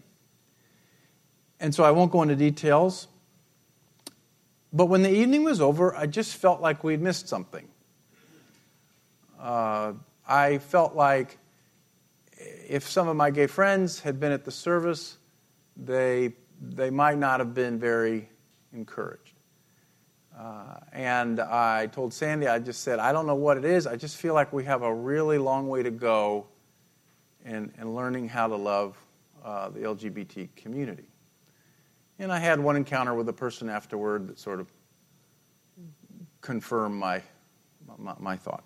And 1.59 1.75
so 1.75 1.83
I 1.83 1.91
won't 1.91 2.11
go 2.11 2.23
into 2.23 2.35
details. 2.35 3.07
But 4.71 4.85
when 4.85 5.03
the 5.03 5.11
evening 5.11 5.43
was 5.43 5.61
over, 5.61 5.95
I 5.95 6.07
just 6.07 6.35
felt 6.35 6.61
like 6.61 6.83
we'd 6.83 7.01
missed 7.01 7.27
something. 7.27 7.67
Uh, 9.39 9.93
I 10.27 10.57
felt 10.59 10.95
like 10.95 11.37
if 12.69 12.87
some 12.87 13.07
of 13.07 13.15
my 13.15 13.31
gay 13.31 13.47
friends 13.47 13.99
had 13.99 14.19
been 14.19 14.31
at 14.31 14.45
the 14.45 14.51
service, 14.51 15.17
they, 15.75 16.33
they 16.61 16.91
might 16.91 17.17
not 17.17 17.39
have 17.39 17.55
been 17.55 17.79
very 17.79 18.29
encouraged. 18.73 19.33
Uh, 20.37 20.75
and 20.93 21.39
I 21.39 21.87
told 21.87 22.13
Sandy, 22.13 22.47
I 22.47 22.59
just 22.59 22.83
said, 22.83 22.99
I 22.99 23.11
don't 23.11 23.25
know 23.25 23.35
what 23.35 23.57
it 23.57 23.65
is. 23.65 23.87
I 23.87 23.95
just 23.95 24.17
feel 24.17 24.35
like 24.35 24.53
we 24.53 24.63
have 24.65 24.83
a 24.83 24.93
really 24.93 25.39
long 25.39 25.67
way 25.67 25.81
to 25.81 25.89
go 25.89 26.45
in, 27.43 27.73
in 27.81 27.95
learning 27.95 28.29
how 28.29 28.47
to 28.47 28.55
love 28.55 28.95
uh, 29.43 29.69
the 29.69 29.79
LGBT 29.79 30.55
community. 30.55 31.09
And 32.19 32.31
I 32.31 32.37
had 32.37 32.59
one 32.59 32.75
encounter 32.75 33.15
with 33.15 33.27
a 33.29 33.33
person 33.33 33.67
afterward 33.67 34.27
that 34.27 34.37
sort 34.37 34.59
of 34.59 34.71
confirmed 36.41 36.95
my, 36.95 37.23
my, 37.97 38.13
my 38.19 38.37
thought. 38.37 38.63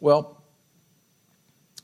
Well, 0.00 0.43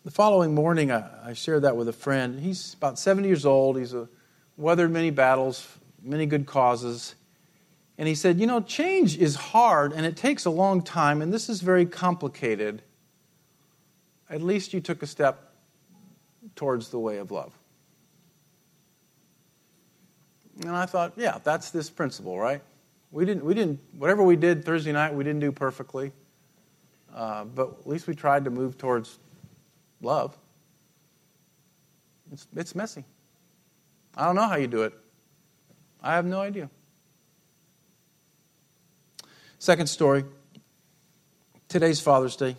the 0.04 0.10
following 0.10 0.54
morning, 0.54 0.90
I, 0.90 1.30
I, 1.30 1.32
shared 1.34 1.62
that 1.62 1.76
with 1.76 1.88
a 1.88 1.92
friend. 1.92 2.40
He's 2.40 2.74
about 2.74 2.98
70 2.98 3.28
years 3.28 3.44
old. 3.44 3.76
He's 3.78 3.92
a, 3.92 4.08
weathered 4.56 4.90
many 4.90 5.10
battles, 5.10 5.66
many 6.02 6.26
good 6.26 6.46
causes. 6.46 7.14
And 7.98 8.08
he 8.08 8.14
said, 8.14 8.40
You 8.40 8.46
know, 8.46 8.60
change 8.60 9.18
is 9.18 9.34
hard 9.34 9.92
and 9.92 10.06
it 10.06 10.16
takes 10.16 10.44
a 10.46 10.50
long 10.50 10.82
time, 10.82 11.20
and 11.20 11.32
this 11.32 11.48
is 11.48 11.60
very 11.60 11.84
complicated. 11.84 12.82
At 14.30 14.42
least 14.42 14.72
you 14.72 14.80
took 14.80 15.02
a 15.02 15.06
step 15.06 15.52
towards 16.56 16.88
the 16.88 16.98
way 16.98 17.18
of 17.18 17.30
love. 17.30 17.52
And 20.62 20.70
I 20.70 20.86
thought, 20.86 21.14
yeah, 21.16 21.38
that's 21.42 21.70
this 21.70 21.90
principle, 21.90 22.38
right? 22.38 22.62
We 23.10 23.24
didn't, 23.24 23.44
we 23.44 23.54
didn't, 23.54 23.80
whatever 23.96 24.22
we 24.22 24.36
did 24.36 24.64
Thursday 24.64 24.92
night, 24.92 25.14
we 25.14 25.24
didn't 25.24 25.40
do 25.40 25.52
perfectly. 25.52 26.12
Uh, 27.14 27.44
but 27.44 27.78
at 27.80 27.86
least 27.86 28.06
we 28.06 28.14
tried 28.14 28.44
to 28.44 28.50
move 28.50 28.78
towards 28.78 29.18
love. 30.00 30.36
It's, 32.32 32.46
it's 32.54 32.74
messy. 32.74 33.04
I 34.16 34.26
don't 34.26 34.36
know 34.36 34.46
how 34.48 34.56
you 34.56 34.66
do 34.66 34.82
it. 34.82 34.92
I 36.02 36.14
have 36.14 36.24
no 36.24 36.40
idea. 36.40 36.70
Second 39.58 39.88
story. 39.88 40.24
Today's 41.68 42.00
Father's 42.00 42.36
Day, 42.36 42.56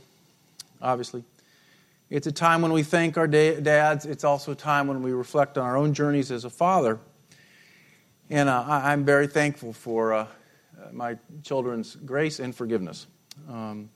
obviously. 0.81 1.23
It's 2.09 2.27
a 2.27 2.31
time 2.31 2.61
when 2.61 2.73
we 2.73 2.83
thank 2.83 3.17
our 3.17 3.27
dads. 3.27 4.05
It's 4.05 4.23
also 4.23 4.51
a 4.51 4.55
time 4.55 4.87
when 4.87 5.01
we 5.01 5.11
reflect 5.11 5.57
on 5.57 5.65
our 5.65 5.77
own 5.77 5.93
journeys 5.93 6.31
as 6.31 6.45
a 6.45 6.49
father. 6.49 6.99
And 8.29 8.49
uh, 8.49 8.63
I'm 8.67 9.03
very 9.03 9.27
thankful 9.27 9.73
for 9.73 10.13
uh, 10.13 10.27
my 10.91 11.17
children's 11.43 11.95
grace 11.95 12.39
and 12.39 12.55
forgiveness. 12.55 13.07
Um, 13.49 13.89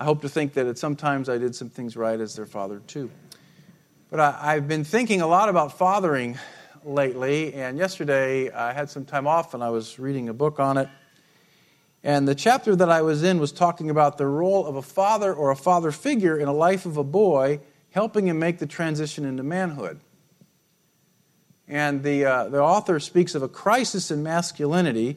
I 0.00 0.04
hope 0.04 0.22
to 0.22 0.28
think 0.28 0.52
that 0.52 0.66
at 0.68 0.78
sometimes 0.78 1.28
I 1.28 1.38
did 1.38 1.56
some 1.56 1.70
things 1.70 1.96
right 1.96 2.20
as 2.20 2.36
their 2.36 2.46
father, 2.46 2.80
too. 2.86 3.10
But 4.10 4.20
I, 4.20 4.54
have 4.54 4.68
been 4.68 4.84
thinking 4.84 5.22
a 5.22 5.26
lot 5.26 5.48
about 5.48 5.76
fathering 5.76 6.38
lately, 6.84 7.52
and 7.54 7.76
yesterday 7.76 8.48
I 8.48 8.72
had 8.72 8.90
some 8.90 9.04
time 9.04 9.26
off 9.26 9.54
and 9.54 9.62
I 9.62 9.70
was 9.70 9.98
reading 9.98 10.28
a 10.28 10.32
book 10.32 10.60
on 10.60 10.78
it. 10.78 10.88
And 12.04 12.28
the 12.28 12.36
chapter 12.36 12.76
that 12.76 12.88
I 12.88 13.02
was 13.02 13.24
in 13.24 13.40
was 13.40 13.50
talking 13.50 13.90
about 13.90 14.18
the 14.18 14.26
role 14.26 14.66
of 14.66 14.76
a 14.76 14.82
father 14.82 15.34
or 15.34 15.50
a 15.50 15.56
father 15.56 15.90
figure 15.90 16.38
in 16.38 16.46
a 16.46 16.54
life 16.54 16.86
of 16.86 16.96
a 16.96 17.02
boy, 17.02 17.58
helping 17.90 18.28
him 18.28 18.38
make 18.38 18.60
the 18.60 18.66
transition 18.66 19.24
into 19.24 19.42
manhood. 19.42 19.98
And 21.66 22.04
the, 22.04 22.24
uh, 22.24 22.48
the 22.50 22.62
author 22.62 23.00
speaks 23.00 23.34
of 23.34 23.42
a 23.42 23.48
crisis 23.48 24.12
in 24.12 24.22
masculinity, 24.22 25.16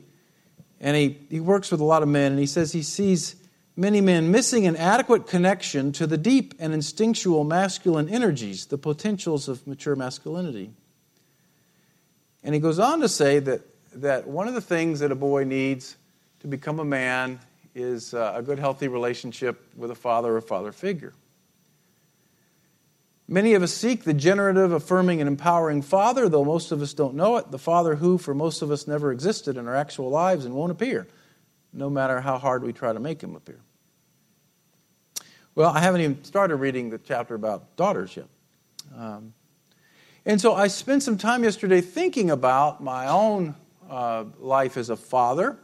and 0.79 0.97
he, 0.97 1.19
he 1.29 1.39
works 1.39 1.69
with 1.69 1.81
a 1.81 1.85
lot 1.85 2.01
of 2.01 2.09
men, 2.09 2.31
and 2.31 2.39
he 2.39 2.47
says 2.47 2.71
he 2.71 2.81
sees 2.81 3.35
many 3.75 4.01
men 4.01 4.31
missing 4.31 4.67
an 4.67 4.75
adequate 4.75 5.27
connection 5.27 5.91
to 5.93 6.07
the 6.07 6.17
deep 6.17 6.53
and 6.59 6.73
instinctual 6.73 7.43
masculine 7.43 8.09
energies, 8.09 8.65
the 8.65 8.77
potentials 8.77 9.47
of 9.47 9.65
mature 9.65 9.95
masculinity. 9.95 10.71
And 12.43 12.53
he 12.53 12.61
goes 12.61 12.79
on 12.79 12.99
to 13.01 13.09
say 13.09 13.39
that, 13.39 13.61
that 13.95 14.27
one 14.27 14.47
of 14.47 14.53
the 14.53 14.61
things 14.61 14.99
that 14.99 15.11
a 15.11 15.15
boy 15.15 15.43
needs 15.43 15.95
to 16.39 16.47
become 16.47 16.79
a 16.79 16.85
man 16.85 17.39
is 17.73 18.13
uh, 18.13 18.33
a 18.35 18.41
good, 18.41 18.59
healthy 18.59 18.87
relationship 18.87 19.61
with 19.75 19.91
a 19.91 19.95
father 19.95 20.35
or 20.35 20.41
father 20.41 20.71
figure. 20.71 21.13
Many 23.27 23.53
of 23.53 23.63
us 23.63 23.73
seek 23.73 24.03
the 24.03 24.13
generative, 24.13 24.73
affirming, 24.73 25.21
and 25.21 25.27
empowering 25.27 25.81
father, 25.81 26.27
though 26.27 26.43
most 26.43 26.73
of 26.73 26.81
us 26.81 26.93
don't 26.93 27.13
know 27.13 27.37
it, 27.37 27.49
the 27.49 27.59
father 27.59 27.95
who, 27.95 28.17
for 28.17 28.33
most 28.33 28.61
of 28.61 28.71
us, 28.71 28.87
never 28.87 29.09
existed 29.09 29.55
in 29.55 29.69
our 29.69 29.75
actual 29.75 30.09
lives 30.09 30.43
and 30.43 30.53
won't 30.53 30.71
appear 30.71 31.07
no 31.73 31.89
matter 31.89 32.21
how 32.21 32.37
hard 32.37 32.63
we 32.63 32.73
try 32.73 32.93
to 32.93 32.99
make 32.99 33.21
him 33.21 33.35
appear. 33.35 33.59
Well, 35.53 35.71
I 35.71 35.79
haven't 35.79 36.01
even 36.01 36.23
started 36.23 36.55
reading 36.55 36.89
the 36.89 36.97
chapter 36.97 37.35
about 37.35 37.75
daughters 37.75 38.15
yet. 38.15 38.27
Um, 38.95 39.33
and 40.25 40.39
so 40.39 40.53
I 40.53 40.67
spent 40.67 41.03
some 41.03 41.17
time 41.17 41.43
yesterday 41.43 41.81
thinking 41.81 42.29
about 42.29 42.81
my 42.81 43.07
own 43.07 43.55
uh, 43.89 44.25
life 44.39 44.77
as 44.77 44.89
a 44.89 44.95
father. 44.95 45.57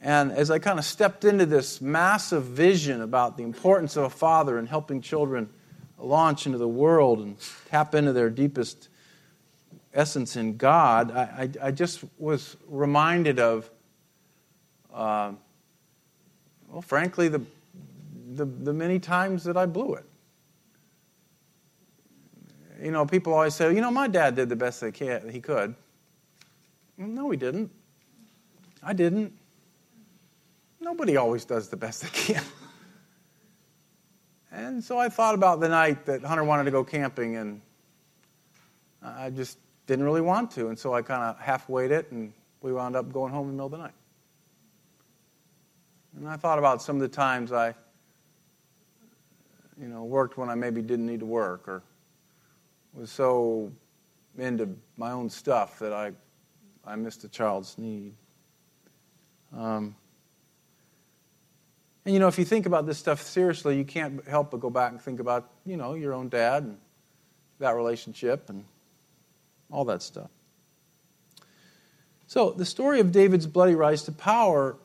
And 0.00 0.32
as 0.32 0.50
I 0.50 0.58
kind 0.58 0.78
of 0.78 0.84
stepped 0.84 1.24
into 1.24 1.44
this 1.44 1.80
massive 1.80 2.44
vision 2.44 3.02
about 3.02 3.36
the 3.36 3.42
importance 3.42 3.96
of 3.96 4.04
a 4.04 4.10
father 4.10 4.58
in 4.58 4.66
helping 4.66 5.00
children 5.00 5.50
launch 5.98 6.46
into 6.46 6.58
the 6.58 6.68
world 6.68 7.20
and 7.20 7.36
tap 7.68 7.94
into 7.94 8.12
their 8.12 8.30
deepest 8.30 8.88
essence 9.92 10.36
in 10.36 10.56
God, 10.56 11.10
I, 11.10 11.20
I, 11.62 11.68
I 11.68 11.70
just 11.70 12.04
was 12.18 12.56
reminded 12.68 13.38
of 13.38 13.70
uh, 14.94 15.32
well, 16.68 16.82
frankly, 16.82 17.28
the, 17.28 17.42
the, 18.32 18.44
the 18.44 18.72
many 18.72 18.98
times 18.98 19.44
that 19.44 19.56
I 19.56 19.66
blew 19.66 19.94
it. 19.94 20.04
You 22.82 22.90
know, 22.90 23.06
people 23.06 23.32
always 23.32 23.54
say, 23.54 23.74
you 23.74 23.80
know, 23.80 23.90
my 23.90 24.08
dad 24.08 24.34
did 24.36 24.48
the 24.48 24.56
best 24.56 24.82
can, 24.94 25.28
he 25.28 25.40
could. 25.40 25.74
No, 26.96 27.30
he 27.30 27.36
didn't. 27.36 27.70
I 28.82 28.92
didn't. 28.92 29.32
Nobody 30.80 31.16
always 31.16 31.44
does 31.44 31.68
the 31.68 31.76
best 31.76 32.02
they 32.02 32.08
can. 32.08 32.44
And 34.56 34.84
so 34.84 34.98
I 34.98 35.08
thought 35.08 35.34
about 35.34 35.58
the 35.58 35.68
night 35.68 36.06
that 36.06 36.22
Hunter 36.22 36.44
wanted 36.44 36.62
to 36.64 36.70
go 36.70 36.84
camping, 36.84 37.34
and 37.34 37.60
I 39.02 39.28
just 39.30 39.58
didn't 39.88 40.04
really 40.04 40.20
want 40.20 40.52
to. 40.52 40.68
And 40.68 40.78
so 40.78 40.94
I 40.94 41.02
kind 41.02 41.24
of 41.24 41.40
half 41.40 41.68
waited, 41.68 42.06
and 42.12 42.32
we 42.60 42.72
wound 42.72 42.94
up 42.94 43.12
going 43.12 43.32
home 43.32 43.48
in 43.48 43.56
the 43.56 43.62
middle 43.64 43.66
of 43.66 43.72
the 43.72 43.78
night. 43.78 43.94
And 46.16 46.28
I 46.28 46.36
thought 46.36 46.58
about 46.58 46.80
some 46.80 46.96
of 46.96 47.02
the 47.02 47.08
times 47.08 47.52
I, 47.52 47.74
you 49.80 49.88
know, 49.88 50.04
worked 50.04 50.38
when 50.38 50.48
I 50.48 50.54
maybe 50.54 50.80
didn't 50.80 51.06
need 51.06 51.20
to 51.20 51.26
work 51.26 51.66
or 51.66 51.82
was 52.92 53.10
so 53.10 53.72
into 54.38 54.68
my 54.96 55.10
own 55.10 55.28
stuff 55.28 55.78
that 55.80 55.92
I, 55.92 56.12
I 56.84 56.96
missed 56.96 57.24
a 57.24 57.28
child's 57.28 57.78
need. 57.78 58.14
Um, 59.56 59.96
and 62.04 62.12
you 62.12 62.20
know, 62.20 62.28
if 62.28 62.38
you 62.38 62.44
think 62.44 62.66
about 62.66 62.86
this 62.86 62.98
stuff 62.98 63.22
seriously, 63.22 63.76
you 63.76 63.84
can't 63.84 64.26
help 64.28 64.50
but 64.50 64.60
go 64.60 64.70
back 64.70 64.92
and 64.92 65.00
think 65.00 65.20
about, 65.20 65.50
you 65.64 65.76
know, 65.76 65.94
your 65.94 66.12
own 66.12 66.28
dad 66.28 66.64
and 66.64 66.78
that 67.58 67.74
relationship 67.74 68.50
and 68.50 68.64
all 69.70 69.84
that 69.86 70.02
stuff. 70.02 70.28
So, 72.26 72.50
the 72.50 72.64
story 72.64 73.00
of 73.00 73.12
David's 73.12 73.46
bloody 73.46 73.74
rise 73.74 74.02
to 74.02 74.12
power 74.12 74.76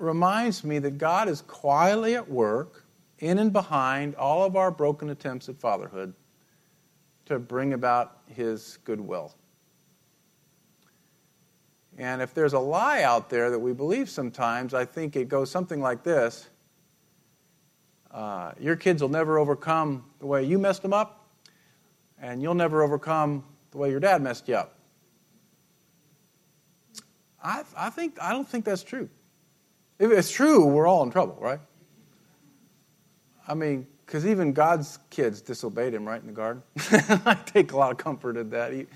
reminds 0.00 0.64
me 0.64 0.78
that 0.78 0.98
God 0.98 1.28
is 1.28 1.42
quietly 1.42 2.14
at 2.14 2.28
work 2.28 2.84
in 3.18 3.38
and 3.38 3.52
behind 3.52 4.14
all 4.14 4.44
of 4.44 4.56
our 4.56 4.70
broken 4.70 5.10
attempts 5.10 5.48
at 5.48 5.60
fatherhood 5.60 6.14
to 7.26 7.38
bring 7.38 7.74
about 7.74 8.18
his 8.26 8.78
goodwill. 8.84 9.34
And 11.98 12.22
if 12.22 12.32
there's 12.32 12.54
a 12.54 12.58
lie 12.58 13.02
out 13.02 13.28
there 13.28 13.50
that 13.50 13.58
we 13.58 13.72
believe 13.72 14.08
sometimes, 14.08 14.72
I 14.72 14.86
think 14.86 15.16
it 15.16 15.28
goes 15.28 15.50
something 15.50 15.80
like 15.80 16.02
this 16.02 16.48
uh, 18.10 18.52
Your 18.58 18.76
kids 18.76 19.02
will 19.02 19.10
never 19.10 19.38
overcome 19.38 20.04
the 20.18 20.26
way 20.26 20.44
you 20.44 20.58
messed 20.58 20.82
them 20.82 20.94
up, 20.94 21.28
and 22.20 22.40
you'll 22.40 22.54
never 22.54 22.82
overcome 22.82 23.44
the 23.70 23.78
way 23.78 23.90
your 23.90 24.00
dad 24.00 24.22
messed 24.22 24.48
you 24.48 24.54
up. 24.54 24.76
I, 27.42 27.64
I, 27.76 27.90
think, 27.90 28.16
I 28.20 28.32
don't 28.32 28.48
think 28.48 28.64
that's 28.64 28.82
true. 28.82 29.08
If 30.00 30.10
it's 30.10 30.30
true, 30.30 30.64
we're 30.64 30.86
all 30.86 31.02
in 31.02 31.10
trouble, 31.10 31.36
right? 31.38 31.60
I 33.46 33.52
mean, 33.52 33.86
because 34.06 34.26
even 34.26 34.54
God's 34.54 34.98
kids 35.10 35.42
disobeyed 35.42 35.92
him 35.92 36.08
right 36.08 36.20
in 36.20 36.26
the 36.26 36.32
garden. 36.32 36.62
I 37.26 37.36
take 37.44 37.72
a 37.72 37.76
lot 37.76 37.92
of 37.92 37.98
comfort 37.98 38.38
in 38.38 38.48
that. 38.48 38.72
He, 38.72 38.86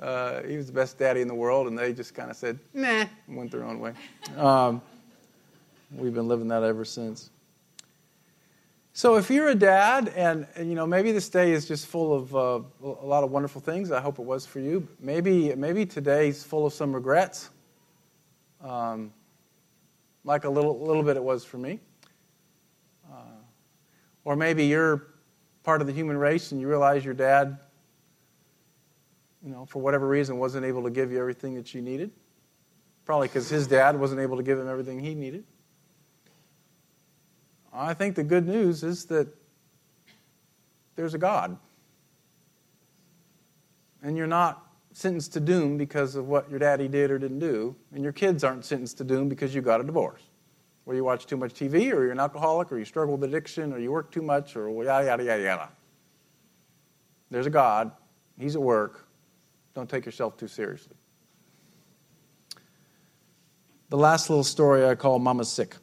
uh, 0.00 0.42
he 0.44 0.56
was 0.56 0.66
the 0.66 0.72
best 0.72 0.98
daddy 0.98 1.20
in 1.20 1.28
the 1.28 1.34
world, 1.34 1.66
and 1.66 1.78
they 1.78 1.92
just 1.92 2.14
kind 2.14 2.30
of 2.30 2.36
said, 2.38 2.58
nah, 2.72 3.04
and 3.26 3.36
went 3.36 3.50
their 3.50 3.64
own 3.64 3.80
way. 3.80 3.92
Um, 4.38 4.80
we've 5.92 6.14
been 6.14 6.26
living 6.26 6.48
that 6.48 6.62
ever 6.62 6.86
since. 6.86 7.28
So 8.94 9.16
if 9.16 9.30
you're 9.30 9.48
a 9.48 9.54
dad, 9.54 10.10
and, 10.16 10.46
and, 10.56 10.70
you 10.70 10.74
know 10.74 10.86
maybe 10.86 11.12
this 11.12 11.28
day 11.28 11.52
is 11.52 11.68
just 11.68 11.86
full 11.86 12.14
of 12.14 12.34
uh, 12.34 12.60
a 12.82 13.06
lot 13.06 13.24
of 13.24 13.30
wonderful 13.30 13.60
things. 13.60 13.92
I 13.92 14.00
hope 14.00 14.18
it 14.18 14.24
was 14.24 14.46
for 14.46 14.60
you. 14.60 14.88
Maybe 15.00 15.54
maybe 15.54 15.84
today's 15.84 16.42
full 16.42 16.66
of 16.66 16.72
some 16.72 16.94
regrets 16.94 17.50
um, 18.62 19.12
like 20.24 20.44
a 20.44 20.50
little, 20.50 20.78
little 20.78 21.02
bit 21.02 21.16
it 21.16 21.22
was 21.22 21.44
for 21.44 21.58
me. 21.58 21.80
Uh, 23.10 23.16
or 24.24 24.36
maybe 24.36 24.66
you're 24.66 25.06
part 25.62 25.80
of 25.80 25.86
the 25.86 25.92
human 25.92 26.16
race 26.16 26.52
and 26.52 26.60
you 26.60 26.68
realize 26.68 27.04
your 27.04 27.14
dad, 27.14 27.58
you 29.42 29.50
know, 29.50 29.64
for 29.64 29.80
whatever 29.80 30.06
reason, 30.06 30.38
wasn't 30.38 30.64
able 30.64 30.82
to 30.82 30.90
give 30.90 31.10
you 31.10 31.18
everything 31.18 31.54
that 31.54 31.74
you 31.74 31.80
needed. 31.80 32.10
Probably 33.04 33.28
because 33.28 33.48
his 33.48 33.66
dad 33.66 33.98
wasn't 33.98 34.20
able 34.20 34.36
to 34.36 34.42
give 34.42 34.58
him 34.58 34.68
everything 34.68 35.00
he 35.00 35.14
needed. 35.14 35.44
I 37.72 37.94
think 37.94 38.16
the 38.16 38.24
good 38.24 38.46
news 38.46 38.82
is 38.82 39.06
that 39.06 39.28
there's 40.96 41.14
a 41.14 41.18
God. 41.18 41.56
And 44.02 44.16
you're 44.16 44.26
not 44.26 44.69
sentenced 44.92 45.32
to 45.34 45.40
doom 45.40 45.76
because 45.76 46.16
of 46.16 46.26
what 46.28 46.50
your 46.50 46.58
daddy 46.58 46.88
did 46.88 47.10
or 47.10 47.18
didn't 47.18 47.38
do, 47.38 47.76
and 47.94 48.02
your 48.02 48.12
kids 48.12 48.42
aren't 48.44 48.64
sentenced 48.64 48.98
to 48.98 49.04
doom 49.04 49.28
because 49.28 49.54
you 49.54 49.62
got 49.62 49.80
a 49.80 49.84
divorce. 49.84 50.22
Or 50.86 50.94
you 50.94 51.04
watch 51.04 51.26
too 51.26 51.36
much 51.36 51.54
TV, 51.54 51.92
or 51.92 52.02
you're 52.02 52.12
an 52.12 52.18
alcoholic, 52.20 52.72
or 52.72 52.78
you 52.78 52.84
struggle 52.84 53.16
with 53.16 53.28
addiction, 53.28 53.72
or 53.72 53.78
you 53.78 53.92
work 53.92 54.10
too 54.10 54.22
much, 54.22 54.56
or 54.56 54.68
yada, 54.82 55.06
yada, 55.06 55.24
yada, 55.24 55.42
yada. 55.42 55.68
There's 57.30 57.46
a 57.46 57.50
God. 57.50 57.92
He's 58.38 58.56
at 58.56 58.62
work. 58.62 59.06
Don't 59.74 59.88
take 59.88 60.04
yourself 60.04 60.36
too 60.36 60.48
seriously. 60.48 60.96
The 63.90 63.96
last 63.96 64.30
little 64.30 64.44
story 64.44 64.86
I 64.86 64.94
call 64.94 65.18
Mama's 65.18 65.50
Sick. 65.50 65.76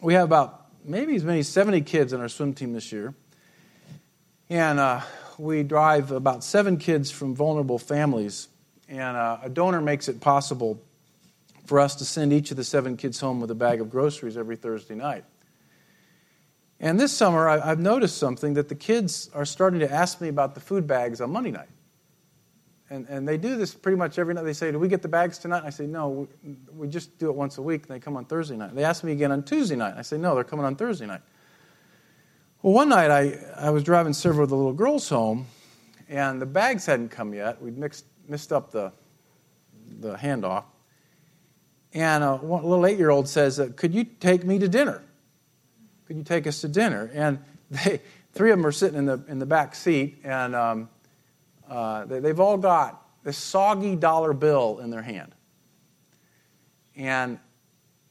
We 0.00 0.14
have 0.14 0.24
about 0.24 0.66
maybe 0.84 1.14
as 1.14 1.24
many 1.24 1.40
as 1.40 1.48
70 1.48 1.82
kids 1.82 2.12
in 2.12 2.20
our 2.20 2.28
swim 2.28 2.54
team 2.54 2.72
this 2.72 2.92
year. 2.92 3.14
And 4.50 4.78
uh, 4.78 5.00
we 5.42 5.64
drive 5.64 6.12
about 6.12 6.44
seven 6.44 6.76
kids 6.76 7.10
from 7.10 7.34
vulnerable 7.34 7.78
families. 7.78 8.46
And 8.88 9.16
uh, 9.16 9.38
a 9.42 9.50
donor 9.50 9.80
makes 9.80 10.06
it 10.06 10.20
possible 10.20 10.80
for 11.66 11.80
us 11.80 11.96
to 11.96 12.04
send 12.04 12.32
each 12.32 12.52
of 12.52 12.56
the 12.56 12.62
seven 12.62 12.96
kids 12.96 13.18
home 13.18 13.40
with 13.40 13.50
a 13.50 13.54
bag 13.56 13.80
of 13.80 13.90
groceries 13.90 14.36
every 14.36 14.54
Thursday 14.54 14.94
night. 14.94 15.24
And 16.78 16.98
this 16.98 17.12
summer, 17.12 17.48
I've 17.48 17.80
noticed 17.80 18.18
something 18.18 18.54
that 18.54 18.68
the 18.68 18.76
kids 18.76 19.30
are 19.34 19.44
starting 19.44 19.80
to 19.80 19.92
ask 19.92 20.20
me 20.20 20.28
about 20.28 20.54
the 20.54 20.60
food 20.60 20.86
bags 20.86 21.20
on 21.20 21.30
Monday 21.30 21.50
night. 21.50 21.70
And, 22.88 23.08
and 23.08 23.26
they 23.26 23.36
do 23.36 23.56
this 23.56 23.74
pretty 23.74 23.96
much 23.96 24.20
every 24.20 24.34
night. 24.34 24.44
They 24.44 24.52
say, 24.52 24.70
Do 24.70 24.78
we 24.78 24.86
get 24.86 25.02
the 25.02 25.08
bags 25.08 25.38
tonight? 25.38 25.58
And 25.58 25.66
I 25.66 25.70
say, 25.70 25.86
No, 25.86 26.28
we, 26.44 26.56
we 26.72 26.88
just 26.88 27.18
do 27.18 27.30
it 27.30 27.34
once 27.34 27.58
a 27.58 27.62
week. 27.62 27.82
And 27.82 27.96
they 27.96 27.98
come 27.98 28.16
on 28.16 28.26
Thursday 28.26 28.56
night. 28.56 28.76
They 28.76 28.84
ask 28.84 29.02
me 29.02 29.10
again 29.10 29.32
on 29.32 29.42
Tuesday 29.42 29.76
night. 29.76 29.94
I 29.96 30.02
say, 30.02 30.18
No, 30.18 30.36
they're 30.36 30.44
coming 30.44 30.66
on 30.66 30.76
Thursday 30.76 31.06
night. 31.06 31.22
Well, 32.62 32.74
one 32.74 32.90
night 32.90 33.10
I, 33.10 33.40
I 33.56 33.70
was 33.70 33.82
driving 33.82 34.12
several 34.12 34.44
of 34.44 34.50
the 34.50 34.56
little 34.56 34.72
girls 34.72 35.08
home, 35.08 35.46
and 36.08 36.40
the 36.40 36.46
bags 36.46 36.86
hadn't 36.86 37.08
come 37.08 37.34
yet. 37.34 37.60
We'd 37.60 37.76
mixed, 37.76 38.04
missed 38.28 38.52
up 38.52 38.70
the, 38.70 38.92
the 39.98 40.14
handoff. 40.14 40.62
And 41.92 42.22
a, 42.22 42.36
one, 42.36 42.62
a 42.62 42.66
little 42.68 42.86
eight 42.86 42.98
year 42.98 43.10
old 43.10 43.28
says, 43.28 43.58
uh, 43.58 43.70
Could 43.74 43.92
you 43.92 44.04
take 44.04 44.44
me 44.44 44.60
to 44.60 44.68
dinner? 44.68 45.02
Could 46.06 46.16
you 46.16 46.22
take 46.22 46.46
us 46.46 46.60
to 46.60 46.68
dinner? 46.68 47.10
And 47.12 47.40
they, 47.70 48.00
three 48.32 48.52
of 48.52 48.58
them 48.58 48.66
are 48.66 48.70
sitting 48.70 48.96
in 48.96 49.06
the, 49.06 49.24
in 49.26 49.40
the 49.40 49.46
back 49.46 49.74
seat, 49.74 50.20
and 50.22 50.54
um, 50.54 50.88
uh, 51.68 52.04
they, 52.04 52.20
they've 52.20 52.38
all 52.38 52.58
got 52.58 53.04
this 53.24 53.38
soggy 53.38 53.96
dollar 53.96 54.32
bill 54.32 54.78
in 54.78 54.90
their 54.90 55.02
hand. 55.02 55.34
And 56.94 57.40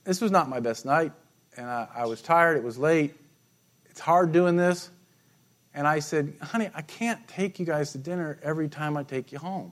this 0.04 0.20
was 0.20 0.30
not 0.30 0.50
my 0.50 0.60
best 0.60 0.86
night, 0.86 1.14
and 1.56 1.68
I, 1.68 1.88
I 1.96 2.06
was 2.06 2.22
tired, 2.22 2.58
it 2.58 2.64
was 2.64 2.78
late, 2.78 3.16
it's 3.92 4.00
hard 4.00 4.32
doing 4.32 4.56
this. 4.56 4.90
And 5.74 5.88
I 5.88 6.00
said, 6.00 6.34
honey, 6.42 6.70
I 6.74 6.82
can't 6.82 7.26
take 7.28 7.60
you 7.60 7.66
guys 7.66 7.92
to 7.92 7.98
dinner 7.98 8.40
every 8.42 8.68
time 8.68 8.98
I 8.98 9.04
take 9.04 9.32
you 9.32 9.38
home. 9.38 9.72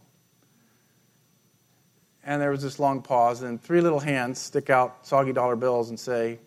And 2.24 2.42
there 2.42 2.52
was 2.52 2.62
this 2.62 2.80
long 2.80 3.02
pause, 3.02 3.42
and 3.42 3.62
three 3.62 3.82
little 3.82 4.00
hands 4.00 4.40
stick 4.40 4.70
out 4.70 5.08
soggy 5.08 5.34
dollar 5.34 5.56
bills 5.56 5.90
and 5.90 6.00
say, 6.00 6.40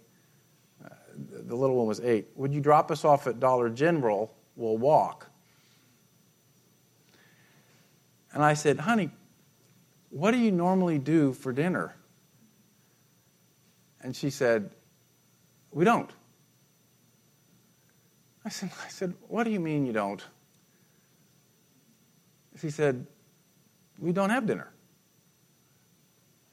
uh, 0.84 0.88
the 1.16 1.56
little 1.56 1.76
one 1.76 1.86
was 1.86 2.00
eight, 2.00 2.28
would 2.36 2.52
you 2.52 2.60
drop 2.60 2.90
us 2.90 3.04
off 3.04 3.26
at 3.26 3.40
Dollar 3.40 3.68
General? 3.68 4.32
We'll 4.54 4.76
walk. 4.76 5.28
And 8.32 8.42
I 8.42 8.54
said, 8.54 8.78
honey, 8.78 9.10
what 10.10 10.30
do 10.30 10.38
you 10.38 10.52
normally 10.52 10.98
do 10.98 11.32
for 11.32 11.52
dinner? 11.52 11.94
And 14.02 14.14
she 14.14 14.30
said, 14.30 14.70
we 15.70 15.84
don't. 15.84 16.10
I 18.44 18.48
said, 18.48 18.70
I 18.84 18.88
said, 18.88 19.14
what 19.28 19.44
do 19.44 19.50
you 19.50 19.60
mean 19.60 19.86
you 19.86 19.92
don't? 19.92 20.22
She 22.60 22.70
said, 22.70 23.06
we 23.98 24.12
don't 24.12 24.30
have 24.30 24.46
dinner. 24.46 24.72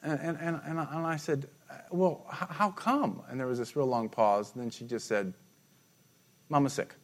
And, 0.02 0.18
and, 0.20 0.38
and, 0.40 0.60
and 0.64 1.06
I 1.06 1.16
said, 1.16 1.48
well, 1.90 2.24
how 2.28 2.70
come? 2.70 3.22
And 3.28 3.38
there 3.38 3.46
was 3.46 3.58
this 3.58 3.76
real 3.76 3.86
long 3.86 4.08
pause. 4.08 4.52
And 4.54 4.62
then 4.62 4.70
she 4.70 4.84
just 4.84 5.06
said, 5.06 5.34
Mama's 6.48 6.72
sick. 6.72 6.94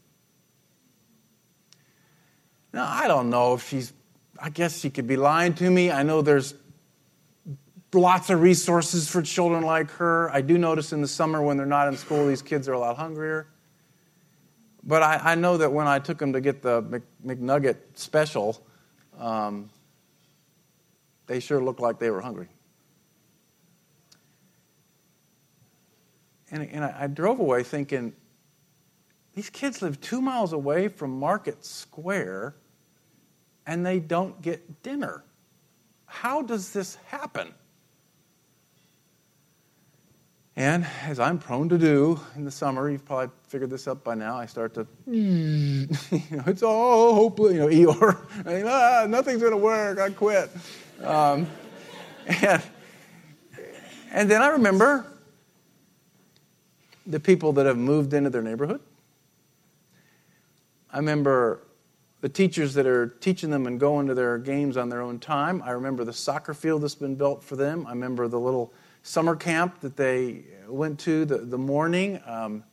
Now, 2.72 2.86
I 2.88 3.06
don't 3.06 3.30
know 3.30 3.54
if 3.54 3.68
she's 3.68 3.92
I 4.40 4.50
guess 4.50 4.80
she 4.80 4.90
could 4.90 5.06
be 5.06 5.16
lying 5.16 5.54
to 5.54 5.70
me. 5.70 5.90
I 5.90 6.02
know 6.02 6.22
there's 6.22 6.54
lots 7.92 8.30
of 8.30 8.40
resources 8.40 9.08
for 9.08 9.22
children 9.22 9.62
like 9.62 9.90
her. 9.92 10.30
I 10.30 10.40
do 10.40 10.58
notice 10.58 10.92
in 10.92 11.00
the 11.00 11.08
summer 11.08 11.42
when 11.42 11.56
they're 11.56 11.66
not 11.66 11.88
in 11.88 11.96
school, 11.96 12.26
these 12.26 12.42
kids 12.42 12.68
are 12.68 12.74
a 12.74 12.78
lot 12.78 12.96
hungrier. 12.96 13.48
But 14.86 15.02
I, 15.02 15.32
I 15.32 15.34
know 15.34 15.56
that 15.56 15.72
when 15.72 15.88
I 15.88 15.98
took 15.98 16.18
them 16.18 16.32
to 16.32 16.40
get 16.40 16.62
the 16.62 17.02
McNugget 17.24 17.76
special, 17.94 18.64
um, 19.18 19.68
they 21.26 21.40
sure 21.40 21.60
looked 21.60 21.80
like 21.80 21.98
they 21.98 22.10
were 22.10 22.20
hungry. 22.20 22.48
And, 26.52 26.62
and 26.70 26.84
I, 26.84 26.94
I 27.00 27.06
drove 27.08 27.40
away 27.40 27.64
thinking, 27.64 28.12
these 29.34 29.50
kids 29.50 29.82
live 29.82 30.00
two 30.00 30.20
miles 30.20 30.52
away 30.52 30.86
from 30.86 31.18
Market 31.18 31.64
Square 31.64 32.54
and 33.66 33.84
they 33.84 33.98
don't 33.98 34.40
get 34.40 34.84
dinner. 34.84 35.24
How 36.06 36.42
does 36.42 36.72
this 36.72 36.94
happen? 37.06 37.52
And 40.58 40.86
as 41.04 41.20
I'm 41.20 41.38
prone 41.38 41.68
to 41.68 41.76
do 41.76 42.18
in 42.34 42.46
the 42.46 42.50
summer, 42.50 42.88
you've 42.88 43.04
probably 43.04 43.28
figured 43.46 43.68
this 43.68 43.86
up 43.86 44.02
by 44.02 44.14
now. 44.14 44.38
I 44.38 44.46
start 44.46 44.72
to, 44.74 44.86
you 45.06 45.86
know, 46.30 46.44
it's 46.46 46.62
all 46.62 47.14
hopeless, 47.14 47.52
you 47.52 47.60
know, 47.60 47.66
Eeyore. 47.94 48.46
I 48.46 48.54
mean, 48.54 48.64
ah, 48.66 49.04
nothing's 49.06 49.40
going 49.40 49.52
to 49.52 49.58
work. 49.58 49.98
I 49.98 50.08
quit. 50.08 50.50
Um, 51.02 51.46
and, 52.26 52.62
and 54.12 54.30
then 54.30 54.40
I 54.40 54.48
remember 54.48 55.06
the 57.06 57.20
people 57.20 57.52
that 57.52 57.66
have 57.66 57.76
moved 57.76 58.14
into 58.14 58.30
their 58.30 58.42
neighborhood. 58.42 58.80
I 60.90 60.96
remember 60.96 61.60
the 62.22 62.30
teachers 62.30 62.72
that 62.74 62.86
are 62.86 63.08
teaching 63.08 63.50
them 63.50 63.66
and 63.66 63.78
going 63.78 64.06
to 64.06 64.14
their 64.14 64.38
games 64.38 64.78
on 64.78 64.88
their 64.88 65.02
own 65.02 65.18
time. 65.18 65.62
I 65.62 65.72
remember 65.72 66.02
the 66.02 66.14
soccer 66.14 66.54
field 66.54 66.82
that's 66.82 66.94
been 66.94 67.14
built 67.14 67.44
for 67.44 67.56
them. 67.56 67.86
I 67.86 67.90
remember 67.90 68.26
the 68.26 68.40
little 68.40 68.72
summer 69.06 69.36
camp 69.36 69.78
that 69.80 69.96
they 69.96 70.42
went 70.66 70.98
to 70.98 71.24
the, 71.24 71.38
the 71.38 71.56
morning. 71.56 72.20
Um, 72.26 72.64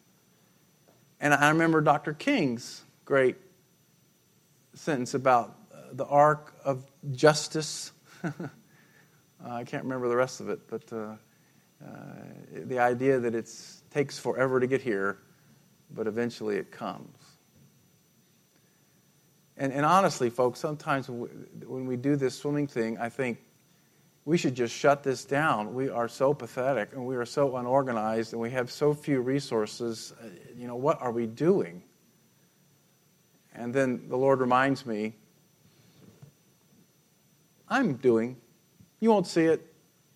and 1.19 1.31
I 1.31 1.49
remember 1.49 1.79
Dr. 1.79 2.13
King's 2.13 2.83
great 3.05 3.35
sentence 4.73 5.13
about 5.13 5.55
uh, 5.71 5.77
the 5.91 6.05
arc 6.05 6.55
of 6.65 6.89
justice. 7.11 7.91
uh, 8.23 8.31
I 9.45 9.63
can't 9.63 9.83
remember 9.83 10.09
the 10.09 10.15
rest 10.15 10.41
of 10.41 10.49
it, 10.49 10.67
but 10.67 10.91
uh, 10.91 11.15
uh 11.85 11.87
the 12.65 12.79
idea 12.79 13.19
that 13.19 13.35
it 13.35 13.53
takes 13.91 14.17
forever 14.17 14.59
to 14.59 14.65
get 14.65 14.81
here, 14.81 15.19
but 15.91 16.07
eventually 16.07 16.55
it 16.55 16.71
comes. 16.71 17.15
And, 19.55 19.71
and 19.71 19.85
honestly, 19.85 20.31
folks, 20.31 20.59
sometimes 20.59 21.09
when 21.09 21.85
we 21.85 21.95
do 21.95 22.15
this 22.15 22.35
swimming 22.35 22.65
thing, 22.65 22.97
I 22.97 23.09
think 23.09 23.37
we 24.25 24.37
should 24.37 24.55
just 24.55 24.73
shut 24.73 25.03
this 25.03 25.25
down. 25.25 25.73
We 25.73 25.89
are 25.89 26.07
so 26.07 26.33
pathetic 26.33 26.93
and 26.93 27.05
we 27.05 27.15
are 27.15 27.25
so 27.25 27.57
unorganized 27.57 28.33
and 28.33 28.41
we 28.41 28.51
have 28.51 28.71
so 28.71 28.93
few 28.93 29.21
resources. 29.21 30.13
Uh, 30.21 30.27
you 30.55 30.67
know, 30.67 30.75
what 30.75 31.01
are 31.01 31.11
we 31.11 31.27
doing? 31.27 31.83
And 33.53 33.73
then 33.73 34.07
the 34.07 34.15
Lord 34.15 34.39
reminds 34.39 34.85
me, 34.85 35.13
I'm 37.67 37.95
doing. 37.95 38.37
You 38.99 39.09
won't 39.09 39.27
see 39.27 39.43
it. 39.43 39.73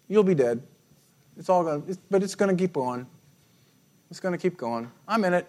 You'll 0.07 0.23
be 0.23 0.35
dead. 0.35 0.63
It's 1.37 1.49
all 1.49 1.63
going 1.63 1.85
to, 1.85 1.97
but 2.09 2.23
it's 2.23 2.35
going 2.35 2.55
to 2.55 2.61
keep 2.61 2.73
going. 2.73 3.05
It's 4.09 4.19
going 4.19 4.31
to 4.31 4.37
keep 4.37 4.57
going. 4.57 4.89
I'm 5.07 5.25
in 5.25 5.33
it. 5.33 5.47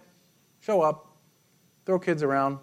Show 0.60 0.82
up. 0.82 1.06
Throw 1.86 1.98
kids 1.98 2.22
around 2.22 2.58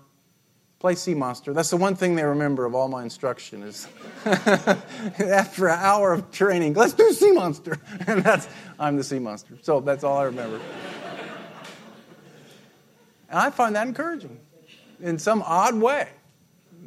play 0.80 0.96
Sea 0.96 1.14
Monster. 1.14 1.54
That's 1.54 1.70
the 1.70 1.78
one 1.78 1.96
thing 1.96 2.16
they 2.16 2.24
remember 2.24 2.66
of 2.66 2.76
all 2.76 2.88
my 2.88 3.04
instruction 3.04 3.64
is 3.64 3.88
after 4.26 5.68
an 5.68 5.80
hour 5.80 6.14
of 6.14 6.32
training, 6.32 6.74
let's 6.74 6.94
do 6.94 7.12
Sea 7.14 7.32
Monster. 7.32 7.80
And 8.08 8.24
that's, 8.24 8.48
I'm 8.80 8.98
the 8.98 9.04
Sea 9.04 9.20
Monster. 9.20 9.58
So 9.62 9.80
that's 9.80 10.04
all 10.04 10.18
I 10.18 10.24
remember. 10.24 10.60
And 13.30 13.40
I 13.40 13.50
find 13.50 13.76
that 13.76 13.88
encouraging 13.88 14.40
in 15.02 15.18
some 15.18 15.42
odd 15.46 15.76
way 15.76 16.10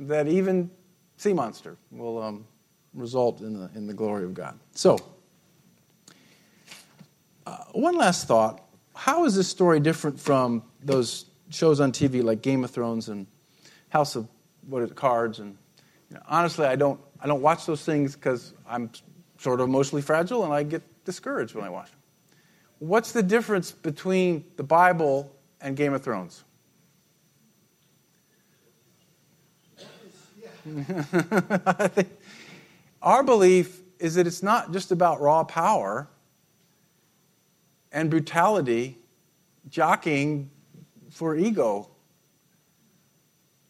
that 0.01 0.29
even 0.29 0.71
Sea 1.17 1.33
Monster 1.33 1.77
will, 1.91 2.23
um, 2.23 2.47
result 2.95 3.41
in 3.41 3.59
the, 3.59 3.71
in 3.75 3.87
the 3.87 3.95
glory 3.95 4.25
of 4.25 4.35
God. 4.35 4.59
So, 4.73 4.99
uh, 7.47 7.57
one 7.73 7.97
last 7.97 8.27
thought. 8.27 8.65
How 8.95 9.25
is 9.25 9.35
this 9.35 9.49
story 9.49 9.81
different 9.81 10.19
from 10.19 10.63
those 10.83 11.27
shows 11.51 11.81
on 11.81 11.93
TV 11.93 12.23
like 12.23 12.43
Game 12.43 12.65
of 12.65 12.71
Thrones 12.71 13.09
and 13.09 13.27
House 13.89 14.17
of 14.17 14.29
what 14.67 14.83
is 14.83 14.91
it, 14.91 14.97
Cards? 14.97 15.39
And 15.39 15.57
you 16.11 16.17
know, 16.17 16.23
honestly, 16.29 16.67
I 16.67 16.77
don't 16.77 17.01
I 17.21 17.27
don't 17.27 17.43
watch 17.43 17.67
those 17.67 17.85
things 17.85 18.15
because 18.15 18.55
I'm 18.69 18.91
sort 19.39 19.61
of 19.61 19.69
emotionally 19.69 20.03
fragile 20.03 20.45
and 20.45 20.53
I 20.53 20.63
get 20.63 20.83
discouraged 21.05 21.55
when 21.55 21.65
I 21.65 21.71
watch 21.71 21.91
them. 21.91 22.01
What's 22.81 23.13
the 23.13 23.23
difference 23.23 23.73
between 23.73 24.45
the 24.57 24.63
Bible 24.63 25.35
and 25.61 25.77
Game 25.77 25.95
of 25.95 26.03
Thrones? 26.03 26.45
I 30.69 31.89
think 31.89 32.09
our 33.01 33.23
belief 33.23 33.81
is 33.99 34.15
that 34.17 34.27
it's 34.27 34.43
not 34.43 34.73
just 34.73 34.93
about 34.93 35.21
raw 35.21 35.45
power 35.45 36.09
and 37.91 38.11
brutality, 38.11 38.99
jockeying 39.69 40.51
for 41.11 41.37
ego. 41.37 41.91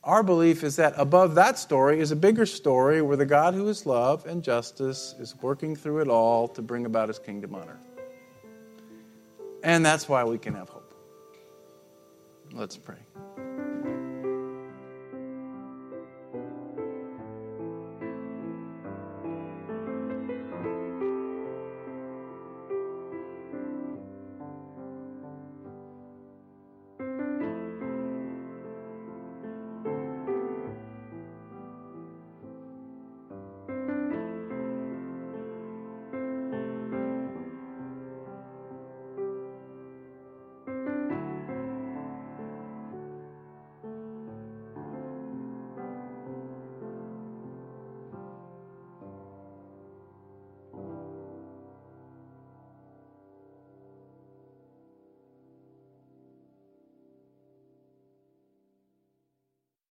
Our 0.09 0.23
belief 0.23 0.65
is 0.65 0.77
that 0.77 0.95
above 0.97 1.35
that 1.35 1.59
story 1.59 2.01
is 2.01 2.13
a 2.13 2.17
bigger 2.17 2.47
story 2.47 3.03
where 3.03 3.19
the 3.19 3.27
God 3.27 3.53
who 3.53 3.69
is 3.69 3.85
love 3.85 4.25
and 4.25 4.43
justice 4.43 5.15
is 5.21 5.35
working 5.43 5.77
through 5.77 6.01
it 6.01 6.09
all 6.09 6.49
to 6.49 6.63
bring 6.63 6.87
about 6.87 7.09
his 7.09 7.19
kingdom 7.19 7.55
on 7.55 7.69
earth. 7.69 8.01
And 9.63 9.85
that's 9.85 10.09
why 10.09 10.25
we 10.25 10.39
can 10.39 10.55
have 10.55 10.71
hope. 10.71 10.95
Let's 12.55 12.79
pray. 12.79 12.97